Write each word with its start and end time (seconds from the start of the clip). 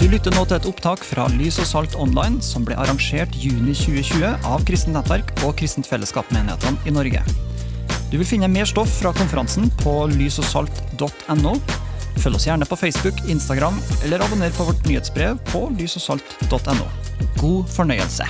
Du 0.00 0.06
lytter 0.08 0.32
nå 0.32 0.46
til 0.48 0.56
et 0.56 0.64
opptak 0.64 1.02
fra 1.04 1.26
Lys 1.34 1.58
og 1.60 1.66
Salt 1.68 1.94
Online, 2.00 2.38
som 2.40 2.64
ble 2.64 2.72
arrangert 2.80 3.34
juni 3.36 3.74
2020 3.76 4.46
av 4.48 4.62
Kristent 4.64 4.96
Nettverk 4.96 5.28
og 5.44 5.52
Kristent 5.60 5.84
Fellesskap-menighetene 5.84 6.88
i 6.88 6.94
Norge. 6.96 7.20
Du 8.08 8.16
vil 8.16 8.24
finne 8.24 8.48
mer 8.48 8.64
stoff 8.64 8.88
fra 9.02 9.12
konferansen 9.12 9.68
på 9.82 9.92
lysogsalt.no. 10.14 11.52
Følg 12.16 12.38
oss 12.38 12.48
gjerne 12.48 12.64
på 12.64 12.80
Facebook, 12.80 13.20
Instagram 13.28 13.76
eller 14.00 14.24
abonner 14.24 14.56
på 14.56 14.70
vårt 14.70 14.88
nyhetsbrev 14.88 15.36
på 15.52 15.66
lysogsalt.no. 15.76 16.88
God 17.36 17.68
fornøyelse. 17.68 18.24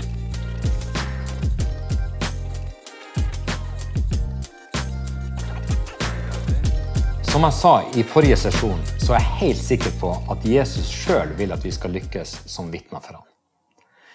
Som 7.31 7.47
jeg 7.47 7.63
sa 7.63 7.77
i 7.95 8.03
forrige 8.03 8.43
sesjon, 8.49 8.83
så 9.11 9.17
er 9.17 9.25
jeg 9.25 9.39
helt 9.41 9.63
sikker 9.67 9.95
på 9.99 10.09
at 10.31 10.45
Jesus 10.47 10.87
sjøl 10.87 11.33
vil 11.35 11.51
at 11.51 11.65
vi 11.67 11.71
skal 11.75 11.91
lykkes 11.91 12.45
som 12.47 12.69
vitner 12.71 13.01
for 13.03 13.17
ham. 13.17 13.25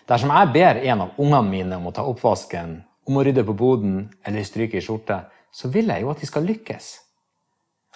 Dersom 0.08 0.32
jeg 0.32 0.52
ber 0.56 0.80
en 0.88 1.04
av 1.04 1.18
ungene 1.20 1.50
mine 1.50 1.80
om 1.82 1.90
å 1.90 1.92
ta 1.98 2.06
oppvasken, 2.08 2.78
om 3.04 3.20
å 3.20 3.26
rydde 3.28 3.44
på 3.44 3.58
boden 3.60 3.98
eller 4.24 4.48
stryke 4.48 4.80
i 4.80 4.86
skjorte, 4.86 5.18
så 5.52 5.68
vil 5.74 5.92
jeg 5.92 6.06
jo 6.06 6.14
at 6.14 6.24
de 6.24 6.32
skal 6.32 6.48
lykkes. 6.48 6.88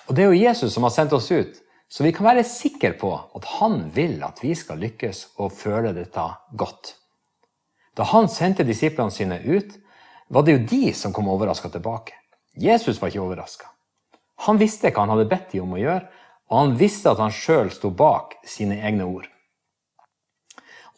Og 0.10 0.18
det 0.18 0.26
er 0.26 0.28
jo 0.28 0.42
Jesus 0.42 0.76
som 0.76 0.90
har 0.90 0.92
sendt 0.98 1.16
oss 1.16 1.32
ut, 1.32 1.64
så 1.88 2.04
vi 2.04 2.12
kan 2.12 2.28
være 2.28 2.44
sikre 2.44 2.92
på 3.00 3.16
at 3.16 3.48
han 3.62 3.86
vil 3.96 4.20
at 4.28 4.44
vi 4.44 4.52
skal 4.60 4.84
lykkes 4.84 5.24
og 5.40 5.56
føle 5.56 5.96
dette 5.96 6.28
godt. 6.52 6.98
Da 7.96 8.12
han 8.12 8.28
sendte 8.28 8.68
disiplene 8.68 9.16
sine 9.16 9.40
ut, 9.48 9.72
var 10.28 10.44
det 10.44 10.60
jo 10.60 10.68
de 10.76 10.92
som 10.92 11.16
kom 11.16 11.32
overraska 11.32 11.72
tilbake. 11.72 12.20
Jesus 12.60 13.00
var 13.00 13.08
ikke 13.08 13.24
overraska. 13.24 13.72
Han 14.50 14.60
visste 14.60 14.92
hva 14.92 15.08
han 15.08 15.16
hadde 15.16 15.32
bedt 15.32 15.54
dem 15.56 15.64
om 15.64 15.80
å 15.80 15.86
gjøre, 15.88 16.19
og 16.50 16.58
han 16.58 16.78
visste 16.78 17.12
at 17.12 17.22
han 17.22 17.34
sjøl 17.34 17.70
sto 17.74 17.92
bak 17.94 18.40
sine 18.48 18.80
egne 18.82 19.06
ord. 19.06 19.28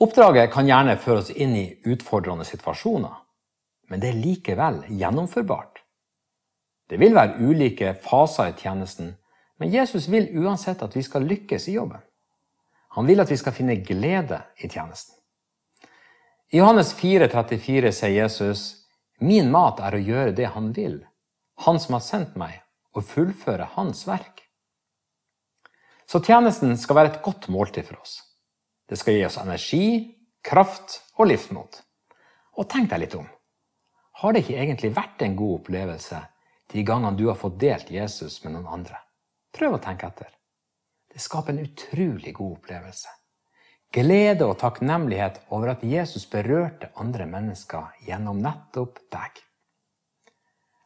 Oppdraget 0.01 0.49
kan 0.53 0.65
gjerne 0.65 0.97
føre 0.97 1.21
oss 1.21 1.29
inn 1.29 1.53
i 1.53 1.67
utfordrende 1.85 2.47
situasjoner, 2.47 3.19
men 3.91 4.01
det 4.01 4.09
er 4.09 4.21
likevel 4.23 4.79
gjennomførbart. 4.89 5.83
Det 6.89 6.97
vil 6.99 7.13
være 7.15 7.37
ulike 7.43 7.93
faser 8.01 8.49
i 8.51 8.55
tjenesten, 8.57 9.13
men 9.59 9.71
Jesus 9.71 10.07
vil 10.09 10.31
uansett 10.41 10.81
at 10.81 10.95
vi 10.97 11.03
skal 11.05 11.27
lykkes 11.27 11.67
i 11.69 11.75
jobben. 11.77 12.01
Han 12.97 13.07
vil 13.07 13.21
at 13.23 13.31
vi 13.31 13.37
skal 13.39 13.55
finne 13.55 13.77
glede 13.85 14.41
i 14.57 14.67
tjenesten. 14.67 15.15
I 16.51 16.59
Johannes 16.59 16.95
4,34 16.97 17.91
sier 17.95 18.15
Jesus, 18.15 18.63
Min 19.19 19.51
mat 19.53 19.79
er 19.79 19.95
å 19.95 20.01
gjøre 20.01 20.33
det 20.35 20.49
han 20.55 20.71
vil, 20.75 20.97
han 21.63 21.79
som 21.79 21.95
har 21.95 22.03
sendt 22.03 22.33
meg, 22.35 22.57
og 22.91 23.05
fullføre 23.07 23.69
hans 23.77 24.03
verk. 24.09 24.41
Så 26.11 26.19
tjenesten 26.19 26.73
skal 26.75 26.97
være 26.97 27.09
et 27.13 27.21
godt 27.23 27.45
måltid 27.47 27.85
for 27.87 28.01
oss. 28.01 28.17
Det 28.89 28.97
skal 28.99 29.15
gi 29.15 29.21
oss 29.23 29.37
energi, 29.39 29.85
kraft 30.43 30.97
og 31.15 31.29
livsmot. 31.29 31.77
Og 32.59 32.67
tenk 32.67 32.89
deg 32.91 33.05
litt 33.05 33.15
om. 33.15 33.29
Har 34.19 34.35
det 34.35 34.41
ikke 34.43 34.57
egentlig 34.59 34.91
vært 34.97 35.23
en 35.23 35.37
god 35.39 35.61
opplevelse 35.61 36.19
de 36.73 36.83
gangene 36.87 37.15
du 37.15 37.29
har 37.29 37.39
fått 37.39 37.55
delt 37.63 37.93
Jesus 37.95 38.41
med 38.43 38.57
noen 38.57 38.67
andre? 38.75 38.99
Prøv 39.55 39.77
å 39.77 39.79
tenke 39.85 40.09
etter. 40.11 40.27
Det 41.07 41.23
skaper 41.23 41.55
en 41.55 41.63
utrolig 41.63 42.33
god 42.35 42.57
opplevelse. 42.57 43.15
Glede 43.95 44.49
og 44.51 44.57
takknemlighet 44.59 45.39
over 45.55 45.77
at 45.77 45.85
Jesus 45.87 46.27
berørte 46.31 46.91
andre 46.99 47.27
mennesker 47.27 48.03
gjennom 48.03 48.43
nettopp 48.43 48.99
deg. 49.15 49.39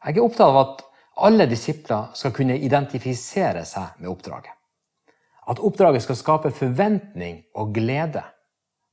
Jeg 0.06 0.20
er 0.20 0.22
opptatt 0.22 0.52
av 0.52 0.60
at 0.62 0.86
alle 1.26 1.50
disipler 1.50 2.14
skal 2.14 2.34
kunne 2.34 2.58
identifisere 2.62 3.66
seg 3.66 3.98
med 3.98 4.14
oppdraget. 4.14 4.55
At 5.46 5.60
oppdraget 5.62 6.02
skal 6.02 6.18
skape 6.18 6.50
forventning 6.50 7.44
og 7.54 7.74
glede, 7.74 8.22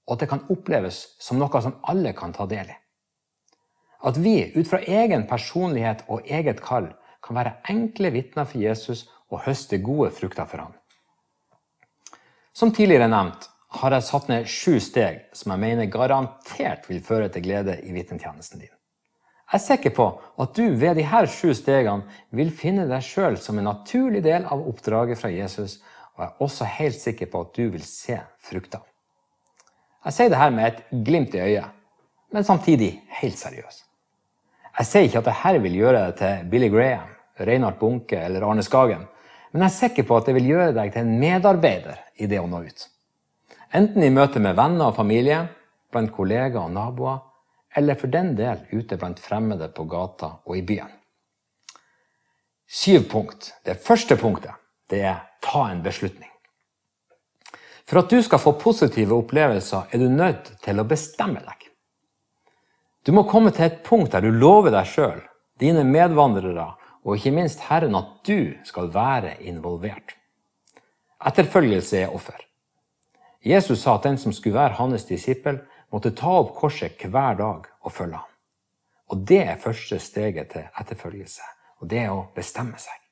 og 0.07 0.15
at 0.15 0.23
det 0.23 0.29
kan 0.29 0.43
oppleves 0.53 1.05
som 1.21 1.39
noe 1.41 1.61
som 1.64 1.80
alle 1.89 2.14
kan 2.14 2.33
ta 2.36 2.45
del 2.49 2.69
i. 2.69 2.77
At 4.03 4.19
vi 4.19 4.52
ut 4.55 4.67
fra 4.67 4.81
egen 4.83 5.25
personlighet 5.27 6.03
og 6.11 6.27
eget 6.27 6.59
kall 6.61 6.92
kan 7.23 7.39
være 7.39 7.55
enkle 7.71 8.11
vitner 8.11 8.45
for 8.45 8.59
Jesus 8.59 9.08
og 9.31 9.45
høste 9.47 9.80
gode 9.81 10.11
frukter 10.11 10.45
for 10.45 10.65
ham. 10.65 10.73
Som 12.53 12.73
tidligere 12.75 13.08
nevnt 13.09 13.47
har 13.80 13.95
jeg 13.95 14.05
satt 14.05 14.30
ned 14.30 14.49
sju 14.49 14.77
steg 14.83 15.23
som 15.33 15.55
jeg 15.55 15.63
mener 15.63 15.89
garantert 15.89 16.86
vil 16.89 17.02
føre 17.02 17.31
til 17.33 17.45
glede 17.47 17.80
i 17.81 17.95
vitnetjenesten 17.95 18.61
din. 18.61 18.69
Jeg 19.53 19.59
er 19.59 19.63
sikker 19.63 19.93
på 19.93 20.05
at 20.42 20.53
du 20.58 20.75
ved 20.81 21.02
her 21.05 21.27
sju 21.30 21.53
stegene 21.58 22.05
vil 22.33 22.52
finne 22.53 22.86
deg 22.89 23.05
sjøl 23.05 23.37
som 23.42 23.58
en 23.58 23.67
naturlig 23.69 24.23
del 24.25 24.45
av 24.49 24.61
oppdraget 24.69 25.19
fra 25.19 25.31
Jesus, 25.33 25.80
og 26.13 26.23
jeg 26.23 26.29
er 26.29 26.43
også 26.45 26.67
helt 26.77 26.99
sikker 26.99 27.29
på 27.31 27.41
at 27.45 27.55
du 27.57 27.63
vil 27.73 27.85
se 27.87 28.19
fruktene. 28.43 28.85
Jeg 30.03 30.15
sier 30.17 30.29
det 30.29 30.39
her 30.39 30.51
med 30.51 30.67
et 30.67 31.03
glimt 31.07 31.35
i 31.35 31.41
øyet, 31.41 31.71
men 32.33 32.43
samtidig 32.43 32.91
helt 33.21 33.39
seriøs. 33.39 33.83
Jeg 34.79 34.89
sier 34.89 35.07
ikke 35.07 35.21
at 35.21 35.29
dette 35.29 35.61
vil 35.63 35.77
gjøre 35.79 35.99
deg 35.99 36.15
til 36.19 36.47
Billy 36.51 36.69
Graham, 36.73 37.11
Reinhard 37.39 37.79
Bunke 37.79 38.19
eller 38.19 38.45
Arne 38.45 38.65
Skagen, 38.65 39.05
men 39.53 39.63
jeg 39.63 39.69
er 39.69 39.75
sikker 39.77 40.07
på 40.09 40.17
at 40.17 40.27
det 40.27 40.35
vil 40.37 40.49
gjøre 40.49 40.73
deg 40.75 40.91
til 40.93 41.05
en 41.05 41.19
medarbeider 41.21 42.01
i 42.17 42.27
det 42.30 42.41
å 42.41 42.49
nå 42.49 42.63
ut. 42.65 42.87
Enten 43.73 44.03
i 44.05 44.11
møte 44.13 44.41
med 44.41 44.57
venner 44.57 44.89
og 44.89 44.97
familie, 44.97 45.43
blant 45.93 46.11
kollegaer 46.13 46.65
og 46.65 46.73
naboer, 46.73 47.21
eller 47.77 47.97
for 47.97 48.11
den 48.13 48.33
del 48.37 48.65
ute 48.73 48.97
blant 49.01 49.21
fremmede 49.21 49.69
på 49.73 49.85
gata 49.89 50.35
og 50.45 50.57
i 50.57 50.65
byen. 50.65 50.91
Syv 52.69 53.07
punkt. 53.09 53.53
Det 53.65 53.77
første 53.81 54.17
punktet 54.17 54.57
det 54.89 55.03
er 55.05 55.21
ta 55.43 55.67
en 55.71 55.83
beslutning. 55.83 56.30
For 57.83 57.99
at 57.99 58.09
du 58.09 58.21
skal 58.23 58.39
få 58.39 58.55
positive 58.59 59.15
opplevelser, 59.20 59.92
er 59.92 59.99
du 59.99 60.08
nødt 60.09 60.54
til 60.64 60.80
å 60.80 60.87
bestemme 60.87 61.43
deg. 61.43 61.67
Du 63.04 63.11
må 63.11 63.26
komme 63.27 63.52
til 63.52 63.67
et 63.67 63.81
punkt 63.83 64.14
der 64.14 64.23
du 64.23 64.31
lover 64.31 64.71
deg 64.71 64.87
sjøl, 64.87 65.20
dine 65.59 65.83
medvandrere 65.83 66.71
og 67.04 67.17
ikke 67.17 67.36
minst 67.36 67.65
Herren 67.67 67.98
at 67.99 68.15
du 68.27 68.55
skal 68.64 68.87
være 68.93 69.36
involvert. 69.43 70.15
Etterfølgelse 71.23 72.05
er 72.05 72.15
offer. 72.15 72.39
Jesus 73.43 73.83
sa 73.83 73.98
at 73.98 74.08
den 74.08 74.17
som 74.17 74.31
skulle 74.36 74.55
være 74.55 74.80
hans 74.80 75.04
disippel, 75.08 75.60
måtte 75.92 76.15
ta 76.15 76.39
opp 76.39 76.55
korset 76.55 77.04
hver 77.04 77.36
dag 77.37 77.67
og 77.83 77.92
følge 77.92 78.15
ham. 78.15 78.30
Og 79.11 79.27
det 79.27 79.42
er 79.43 79.60
første 79.61 79.99
steget 79.99 80.55
til 80.55 80.64
etterfølgelse, 80.80 81.43
og 81.83 81.89
det 81.92 82.05
er 82.05 82.15
å 82.15 82.30
bestemme 82.36 82.80
seg. 82.80 83.02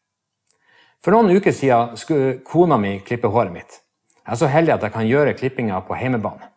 For 1.02 1.16
noen 1.16 1.34
uker 1.34 1.54
siden 1.56 1.96
skulle 1.98 2.36
kona 2.46 2.78
mi 2.78 3.00
klippe 3.02 3.30
håret 3.34 3.54
mitt. 3.54 3.80
Jeg 4.22 4.36
er 4.36 4.38
så 4.38 4.50
heldig 4.54 4.76
at 4.76 4.84
jeg 4.86 4.94
kan 4.94 5.08
gjøre 5.10 5.34
klippinga 5.34 5.80
på 5.88 5.98
heimebane. 5.98 6.52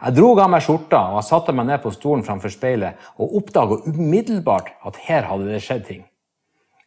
Jeg 0.00 0.16
dro 0.16 0.30
av 0.40 0.48
meg 0.52 0.64
skjorta 0.64 1.02
og 1.10 1.18
jeg 1.18 1.28
satte 1.28 1.52
meg 1.52 1.68
ned 1.68 1.82
på 1.82 1.92
stolen 1.92 2.24
framfor 2.24 2.52
speilet 2.52 3.04
og 3.20 3.36
oppdaga 3.42 3.82
umiddelbart 3.84 4.72
at 4.88 5.02
her 5.04 5.28
hadde 5.28 5.52
det 5.52 5.60
skjedd 5.66 5.84
ting. 5.90 6.02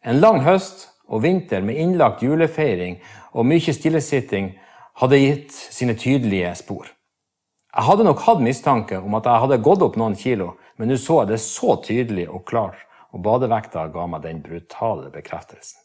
En 0.02 0.18
lang 0.18 0.42
høst 0.42 0.88
og 1.06 1.22
vinter 1.22 1.62
med 1.62 1.78
innlagt 1.78 2.22
julefeiring 2.26 2.98
og 3.30 3.46
mye 3.46 3.78
stillesitting 3.78 4.52
hadde 4.98 5.22
gitt 5.22 5.54
sine 5.54 5.94
tydelige 5.94 6.50
spor. 6.58 6.90
Jeg 7.78 7.86
hadde 7.86 8.10
nok 8.10 8.26
hatt 8.26 8.42
mistanke 8.42 8.98
om 8.98 9.14
at 9.14 9.26
jeg 9.30 9.46
hadde 9.46 9.62
gått 9.62 9.86
opp 9.86 9.98
noen 10.00 10.18
kilo, 10.18 10.56
men 10.78 10.90
nå 10.90 10.98
så 10.98 11.22
jeg 11.22 11.36
det 11.36 11.42
så 11.46 11.76
tydelig 11.84 12.26
og 12.26 12.42
klart, 12.48 12.80
og 13.14 13.22
badevekta 13.22 13.86
ga 13.94 14.06
meg 14.10 14.24
den 14.26 14.42
brutale 14.42 15.12
bekreftelsen. 15.14 15.78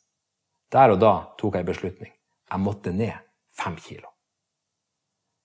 Der 0.74 0.96
og 0.96 1.00
da 1.02 1.14
tok 1.38 1.56
jeg 1.56 1.66
en 1.66 1.70
beslutning. 1.70 2.12
Jeg 2.50 2.62
måtte 2.62 2.94
ned 2.94 3.14
fem 3.54 3.76
kilo. 3.78 4.10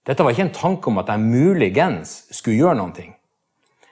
Dette 0.09 0.25
var 0.25 0.33
ikke 0.33 0.47
en 0.47 0.57
tanke 0.57 0.89
om 0.89 1.01
at 1.03 1.11
jeg 1.13 1.21
muligens 1.21 2.13
skulle 2.33 2.57
gjøre 2.63 2.79
noe. 2.81 3.09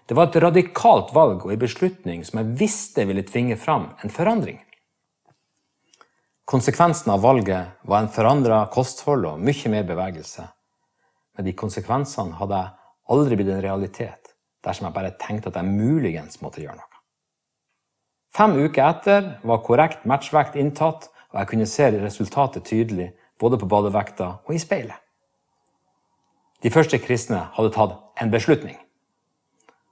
Det 0.07 0.15
var 0.17 0.31
et 0.31 0.39
radikalt 0.41 1.11
valg 1.13 1.45
og 1.45 1.53
en 1.53 1.61
beslutning 1.61 2.23
som 2.25 2.41
jeg 2.41 2.57
visste 2.61 3.05
ville 3.09 3.27
tvinge 3.27 3.59
fram 3.61 3.91
en 4.01 4.13
forandring. 4.13 4.63
Konsekvensen 6.47 7.11
av 7.11 7.25
valget 7.27 7.83
var 7.83 8.05
en 8.05 8.13
forandra 8.13 8.61
kosthold 8.73 9.27
og 9.27 9.43
mye 9.43 9.73
mer 9.73 9.83
bevegelse. 9.89 10.47
Men 11.37 11.49
de 11.49 11.57
konsekvensene 11.59 12.39
hadde 12.39 12.61
jeg 12.63 12.75
aldri 13.13 13.39
blitt 13.39 13.51
en 13.53 13.65
realitet 13.65 14.33
dersom 14.65 14.87
jeg 14.87 14.97
bare 14.97 15.17
tenkte 15.21 15.51
at 15.51 15.59
jeg 15.61 15.69
muligens 15.69 16.41
måtte 16.43 16.63
gjøre 16.63 16.79
noe. 16.79 17.03
Fem 18.37 18.57
uker 18.57 18.83
etter 18.87 19.29
var 19.47 19.63
korrekt 19.67 20.07
matchvekt 20.09 20.57
inntatt, 20.61 21.11
og 21.33 21.41
jeg 21.41 21.51
kunne 21.51 21.67
se 21.67 21.91
resultatet 22.01 22.65
tydelig 22.65 23.13
både 23.39 23.59
på 23.59 23.69
badevekta 23.69 24.29
og 24.45 24.55
i 24.55 24.61
speilet. 24.63 24.97
De 26.63 26.73
første 26.73 26.99
kristne 26.99 27.47
hadde 27.57 27.75
tatt 27.75 27.99
en 28.23 28.33
beslutning. 28.33 28.77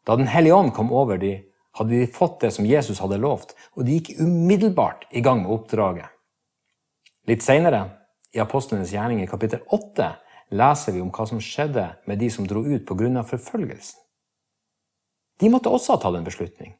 Da 0.06 0.16
Den 0.16 0.28
hellige 0.28 0.54
ånd 0.54 0.72
kom 0.72 0.92
over 0.92 1.16
dem, 1.16 1.44
hadde 1.75 1.90
de 1.90 2.06
fått 2.06 2.40
det 2.40 2.52
som 2.54 2.66
Jesus 2.66 3.00
hadde 3.02 3.19
lovt, 3.19 3.54
og 3.75 3.84
de 3.84 3.98
gikk 3.98 4.20
umiddelbart 4.20 5.04
i 5.12 5.20
gang 5.20 5.42
med 5.42 5.50
oppdraget. 5.50 6.06
Litt 7.26 7.42
seinere, 7.42 7.88
i 8.34 8.40
Apostlenes 8.42 8.92
gjerning 8.92 9.22
i 9.22 9.26
kapittel 9.26 9.62
8, 9.72 10.10
leser 10.54 10.94
vi 10.94 11.02
om 11.02 11.10
hva 11.14 11.26
som 11.26 11.40
skjedde 11.42 11.87
med 12.06 12.20
de 12.20 12.30
som 12.30 12.46
dro 12.46 12.62
ut 12.62 12.87
pga. 12.87 13.22
forfølgelsen. 13.22 14.00
De 15.40 15.50
måtte 15.50 15.70
også 15.70 15.92
ha 15.92 15.98
tatt 15.98 16.14
en 16.14 16.25
beslutning. 16.25 16.75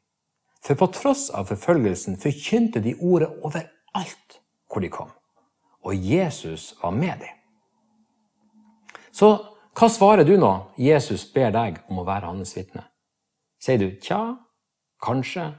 For 0.63 0.75
på 0.75 0.87
tross 0.87 1.29
av 1.29 1.49
forfølgelsen 1.51 2.17
forkynte 2.17 2.79
de 2.79 2.95
ordet 2.95 3.29
overalt 3.43 4.39
hvor 4.75 4.83
de 4.83 4.91
kom. 4.91 5.11
Og 5.87 5.95
Jesus 5.95 6.73
var 6.83 6.91
med 6.91 7.19
dem. 7.23 7.35
Så 9.11 9.51
Hva 9.75 9.89
svarer 9.91 10.23
du 10.23 10.37
nå 10.39 10.49
Jesus 10.79 11.25
ber 11.33 11.49
deg 11.51 11.81
om 11.91 11.97
å 11.99 12.05
være 12.07 12.29
hans 12.29 12.53
vitne? 12.55 12.85
Sier 13.59 13.75
du 13.81 13.89
tja, 13.99 14.37
kanskje, 15.03 15.49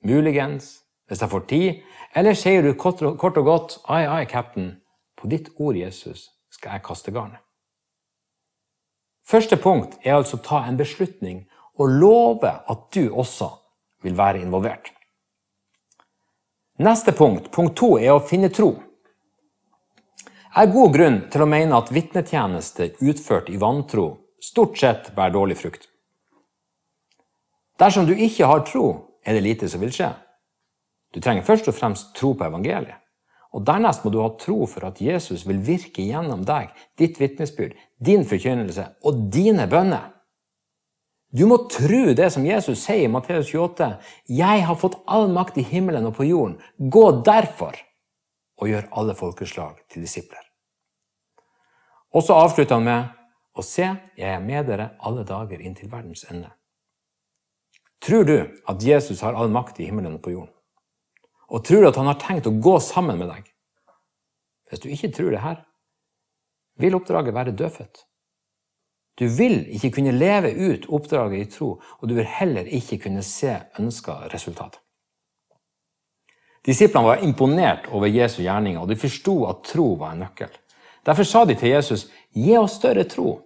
muligens, 0.00 0.70
hvis 1.04 1.20
jeg 1.20 1.28
får 1.28 1.44
tid? 1.50 1.82
Eller 2.16 2.38
sier 2.40 2.64
du 2.64 2.72
kort 2.72 3.02
og, 3.04 3.18
kort 3.20 3.36
og 3.36 3.44
godt 3.44 3.76
ai, 3.92 4.06
ai, 4.08 4.24
cap'n, 4.24 4.78
på 5.20 5.28
ditt 5.28 5.52
ord, 5.60 5.76
Jesus, 5.76 6.30
skal 6.48 6.78
jeg 6.78 6.86
kaste 6.88 7.12
garnet? 7.12 7.44
Første 9.28 9.60
punkt 9.60 10.00
er 10.00 10.16
altså 10.16 10.40
å 10.40 10.44
ta 10.48 10.64
en 10.64 10.80
beslutning 10.80 11.44
og 11.76 11.98
love 12.00 12.48
at 12.48 12.88
du 12.96 13.10
også 13.12 13.50
vil 14.08 14.16
være 14.16 14.40
involvert. 14.40 14.95
Neste 16.76 17.12
punkt, 17.12 17.50
punkt 17.50 17.76
to, 17.78 17.94
er 17.96 18.12
å 18.12 18.20
finne 18.20 18.50
tro. 18.52 18.74
Jeg 20.26 20.52
har 20.52 20.72
god 20.72 20.92
grunn 20.92 21.18
til 21.32 21.44
å 21.44 21.48
mene 21.48 21.76
at 21.76 21.92
vitnetjeneste 21.92 22.90
utført 23.04 23.48
i 23.52 23.56
vantro 23.60 24.06
stort 24.40 24.76
sett 24.80 25.10
bærer 25.16 25.32
dårlig 25.32 25.56
frukt. 25.60 25.88
Dersom 27.80 28.06
du 28.08 28.12
ikke 28.12 28.48
har 28.48 28.64
tro, 28.68 28.86
er 29.24 29.36
det 29.36 29.44
lite 29.44 29.68
som 29.68 29.80
vil 29.80 29.92
skje. 29.92 30.10
Du 31.12 31.20
trenger 31.20 31.44
først 31.44 31.68
og 31.68 31.76
fremst 31.76 32.12
tro 32.16 32.34
på 32.36 32.44
evangeliet. 32.44 33.00
Og 33.56 33.64
Dernest 33.64 34.04
må 34.04 34.12
du 34.12 34.18
ha 34.20 34.28
tro 34.36 34.66
for 34.68 34.84
at 34.84 35.00
Jesus 35.00 35.46
vil 35.48 35.62
virke 35.64 36.04
gjennom 36.04 36.42
deg, 36.44 36.74
ditt 37.00 37.16
vitnesbyrd, 37.16 37.72
din 37.96 38.26
forkynnelse 38.28 38.84
og 39.08 39.28
dine 39.32 39.64
bønner. 39.70 40.12
Du 41.36 41.44
må 41.46 41.58
tro 41.68 42.14
det 42.16 42.30
som 42.32 42.46
Jesus 42.46 42.84
sier 42.86 43.04
i 43.04 43.12
Matteus 43.12 43.50
28. 43.52 43.98
'Jeg 44.24 44.62
har 44.64 44.76
fått 44.80 44.96
all 45.06 45.28
makt 45.28 45.58
i 45.58 45.66
himmelen 45.66 46.06
og 46.08 46.14
på 46.16 46.24
jorden. 46.24 46.56
Gå 46.78 47.22
derfor 47.26 47.76
og 48.56 48.68
gjør 48.68 48.88
alle 48.92 49.14
folkeslag 49.14 49.82
til 49.92 50.06
disipler.' 50.06 50.46
Og 52.14 52.22
så 52.22 52.32
avslutter 52.32 52.74
han 52.74 52.84
med 52.84 53.04
'Og 53.56 53.64
se, 53.64 53.96
jeg 54.16 54.30
er 54.34 54.40
med 54.40 54.66
dere 54.66 54.90
alle 55.00 55.24
dager 55.24 55.60
inntil 55.60 55.90
verdens 55.92 56.24
ende'. 56.24 56.52
Tror 58.00 58.24
du 58.24 58.48
at 58.68 58.84
Jesus 58.84 59.20
har 59.20 59.34
all 59.34 59.48
makt 59.48 59.80
i 59.80 59.84
himmelen 59.84 60.14
og 60.14 60.22
på 60.22 60.30
jorden? 60.30 60.54
Og 61.48 61.64
tror 61.64 61.80
du 61.80 61.88
at 61.88 61.96
han 61.96 62.06
har 62.06 62.20
tenkt 62.20 62.46
å 62.46 62.60
gå 62.60 62.78
sammen 62.80 63.18
med 63.18 63.28
deg? 63.28 63.52
Hvis 64.68 64.80
du 64.80 64.88
ikke 64.88 65.12
tror 65.12 65.30
det 65.30 65.40
her, 65.40 65.64
vil 66.78 66.94
oppdraget 66.94 67.34
være 67.34 67.56
dødfødt. 67.56 68.06
Du 69.16 69.26
vil 69.32 69.62
ikke 69.72 69.94
kunne 69.96 70.12
leve 70.12 70.52
ut 70.52 70.88
oppdraget 70.92 71.40
i 71.40 71.50
tro, 71.50 71.76
og 72.00 72.08
du 72.08 72.14
vil 72.14 72.28
heller 72.28 72.68
ikke 72.68 72.98
kunne 73.06 73.22
se 73.24 73.54
ønska 73.80 74.26
resultat. 74.32 74.76
Disiplene 76.66 77.06
var 77.06 77.22
imponert 77.24 77.86
over 77.94 78.10
Jesu 78.10 78.42
gjerninger, 78.42 78.80
og 78.82 78.90
de 78.90 78.98
forsto 78.98 79.36
at 79.48 79.62
tro 79.64 79.92
var 80.00 80.12
en 80.12 80.24
nøkkel. 80.26 80.50
Derfor 81.06 81.24
sa 81.24 81.44
de 81.44 81.54
til 81.54 81.68
Jesus, 81.68 82.08
'Gi 82.34 82.56
oss 82.58 82.72
større 82.72 83.04
tro'. 83.04 83.40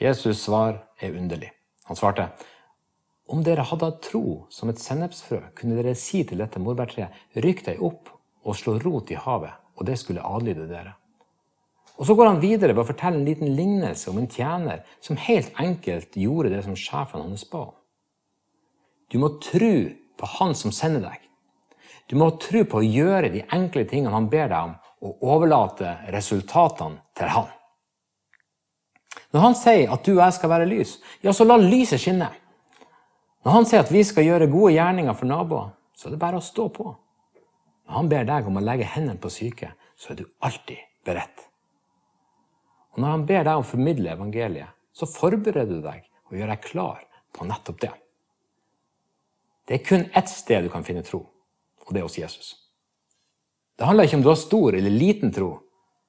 Jesus' 0.00 0.44
svar 0.44 0.86
er 1.00 1.16
underlig. 1.16 1.50
Han 1.84 1.96
svarte, 1.96 2.28
'Om 3.28 3.42
dere 3.44 3.62
hadde 3.62 3.84
hatt 3.84 4.02
tro 4.02 4.46
som 4.50 4.68
et 4.68 4.78
sennepsfrø, 4.78 5.40
kunne 5.56 5.82
dere 5.82 5.94
si 5.94 6.22
til 6.24 6.38
dette 6.38 6.60
morbærtreet:" 6.60 7.08
'Rykk 7.34 7.64
deg 7.64 7.82
opp 7.82 8.08
og 8.44 8.56
slå 8.56 8.78
rot 8.78 9.10
i 9.10 9.14
havet', 9.14 9.58
og 9.76 9.86
det 9.86 9.98
skulle 9.98 10.22
adlyde 10.22 10.68
dere.' 10.68 10.94
Og 11.98 12.06
Så 12.06 12.14
går 12.14 12.26
han 12.30 12.40
videre 12.40 12.74
ved 12.74 12.84
å 12.84 12.88
fortelle 12.92 13.18
en 13.18 13.26
liten 13.26 13.56
lignelse 13.58 14.10
om 14.10 14.18
en 14.20 14.30
tjener 14.30 14.84
som 15.02 15.18
helt 15.18 15.50
enkelt 15.58 16.14
gjorde 16.16 16.52
det 16.52 16.62
som 16.64 16.76
sjefen 16.78 17.24
hans 17.24 17.42
ba 17.50 17.64
om. 17.66 17.74
Du 19.10 19.18
må 19.18 19.32
tro 19.42 19.88
på 20.18 20.26
Han 20.38 20.54
som 20.54 20.72
sender 20.74 21.00
deg. 21.00 21.20
Du 22.08 22.16
må 22.16 22.30
tro 22.40 22.64
på 22.64 22.80
å 22.80 22.86
gjøre 22.86 23.30
de 23.32 23.44
enkle 23.52 23.84
tingene 23.88 24.14
han 24.14 24.28
ber 24.30 24.48
deg 24.48 24.70
om, 24.70 24.74
og 25.04 25.22
overlate 25.22 25.92
resultatene 26.10 27.02
til 27.18 27.30
han. 27.30 27.50
Når 29.34 29.44
han 29.44 29.56
sier 29.58 29.92
at 29.92 30.06
du 30.06 30.14
og 30.14 30.22
jeg 30.24 30.36
skal 30.38 30.50
være 30.50 30.68
lys, 30.70 30.96
ja, 31.22 31.34
så 31.36 31.44
la 31.44 31.58
lyset 31.60 32.00
skinne. 32.00 32.30
Når 33.44 33.54
han 33.54 33.68
sier 33.68 33.84
at 33.84 33.92
vi 33.92 34.02
skal 34.06 34.26
gjøre 34.26 34.50
gode 34.50 34.72
gjerninger 34.74 35.14
for 35.14 35.30
naboer, 35.30 35.74
så 35.94 36.08
er 36.08 36.16
det 36.16 36.22
bare 36.22 36.40
å 36.40 36.44
stå 36.44 36.68
på. 36.74 36.88
Når 37.88 38.00
han 38.00 38.10
ber 38.10 38.26
deg 38.28 38.48
om 38.48 38.58
å 38.58 38.64
legge 38.64 38.88
hendene 38.88 39.20
på 39.20 39.30
syke, 39.32 39.74
så 39.98 40.14
er 40.14 40.22
du 40.22 40.26
alltid 40.44 40.82
beredt. 41.06 41.47
Og 42.98 43.02
Når 43.04 43.12
han 43.14 43.26
ber 43.26 43.44
deg 43.46 43.54
om 43.54 43.62
å 43.62 43.66
formidle 43.66 44.10
evangeliet, 44.10 44.74
så 44.90 45.06
forbereder 45.06 45.68
du 45.70 45.84
deg 45.84 46.02
og 46.26 46.32
gjør 46.34 46.48
deg 46.50 46.64
klar 46.64 47.02
på 47.30 47.44
nettopp 47.46 47.76
det. 47.84 47.90
Det 49.70 49.76
er 49.76 49.84
kun 49.86 50.08
ett 50.18 50.32
sted 50.32 50.66
du 50.66 50.70
kan 50.72 50.82
finne 50.82 51.04
tro, 51.06 51.20
og 51.86 51.92
det 51.94 52.00
er 52.00 52.08
hos 52.08 52.16
Jesus. 52.18 52.48
Det 53.78 53.86
handler 53.86 54.08
ikke 54.08 54.18
om 54.18 54.24
du 54.24 54.30
har 54.32 54.40
stor 54.40 54.74
eller 54.74 54.90
liten 54.90 55.30
tro, 55.30 55.52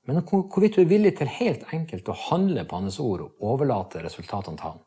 men 0.10 0.18
om 0.18 0.26
hvorvidt 0.26 0.80
du 0.80 0.82
er 0.82 0.90
villig 0.90 1.12
til 1.20 1.30
helt 1.30 1.68
enkelt 1.78 2.10
å 2.10 2.16
handle 2.24 2.64
på 2.66 2.80
hans 2.82 2.98
ord 3.04 3.22
og 3.28 3.46
overlate 3.52 4.02
resultatene 4.02 4.58
til 4.58 4.72
ham. 4.72 4.82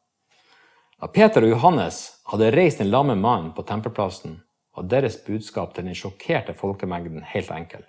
Da 0.98 1.06
Peter 1.06 1.46
og 1.46 1.54
Johannes 1.54 2.00
hadde 2.32 2.50
reist 2.56 2.82
en 2.82 2.90
lamme 2.90 3.14
mann 3.14 3.52
på 3.54 3.62
tempelplassen, 3.70 4.40
var 4.74 4.90
deres 4.90 5.20
budskap 5.22 5.78
til 5.78 5.86
den 5.86 5.94
sjokkerte 5.94 6.58
folkemengden 6.58 7.22
helt 7.30 7.54
enkel. 7.54 7.86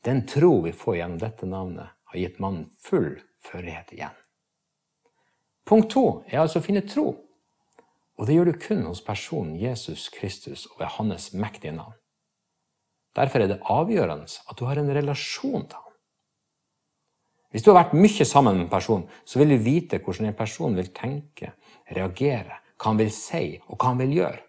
Den 0.00 0.24
tro 0.32 0.62
vi 0.64 0.72
får 0.72 1.00
gjennom 1.02 1.20
dette 1.20 1.44
navnet, 1.44 1.92
har 1.92 2.20
gitt 2.24 2.40
mannen 2.40 2.70
full 2.80 3.18
førlighet 3.44 3.92
igjen. 3.96 4.14
Punkt 5.64 5.92
to 5.94 6.04
er 6.28 6.42
altså 6.42 6.60
å 6.60 6.64
finne 6.64 6.84
tro. 6.86 7.12
Og 8.14 8.28
det 8.28 8.36
gjør 8.36 8.52
du 8.52 8.58
kun 8.62 8.84
hos 8.86 9.02
personen 9.02 9.56
Jesus 9.58 10.06
Kristus 10.12 10.66
og 10.70 10.82
ved 10.82 10.92
hans 10.98 11.32
mektige 11.34 11.74
navn. 11.74 11.96
Derfor 13.14 13.42
er 13.42 13.50
det 13.50 13.62
avgjørende 13.70 14.26
at 14.26 14.58
du 14.58 14.64
har 14.66 14.78
en 14.78 14.92
relasjon 14.94 15.66
til 15.66 15.78
ham. 15.78 15.92
Hvis 17.54 17.62
du 17.62 17.70
har 17.70 17.84
vært 17.84 17.94
mye 17.94 18.26
sammen 18.26 18.56
med 18.56 18.66
en 18.66 18.72
person, 18.72 19.04
så 19.24 19.38
vil 19.38 19.54
du 19.54 19.62
vite 19.62 20.00
hvordan 20.02 20.26
en 20.26 20.38
person 20.38 20.74
vil 20.74 20.90
tenke, 20.94 21.52
reagere, 21.94 22.58
hva 22.74 22.90
han 22.90 22.98
vil 22.98 23.12
si, 23.14 23.44
og 23.68 23.78
hva 23.78 23.92
han 23.92 24.00
vil 24.02 24.16
gjøre. 24.18 24.40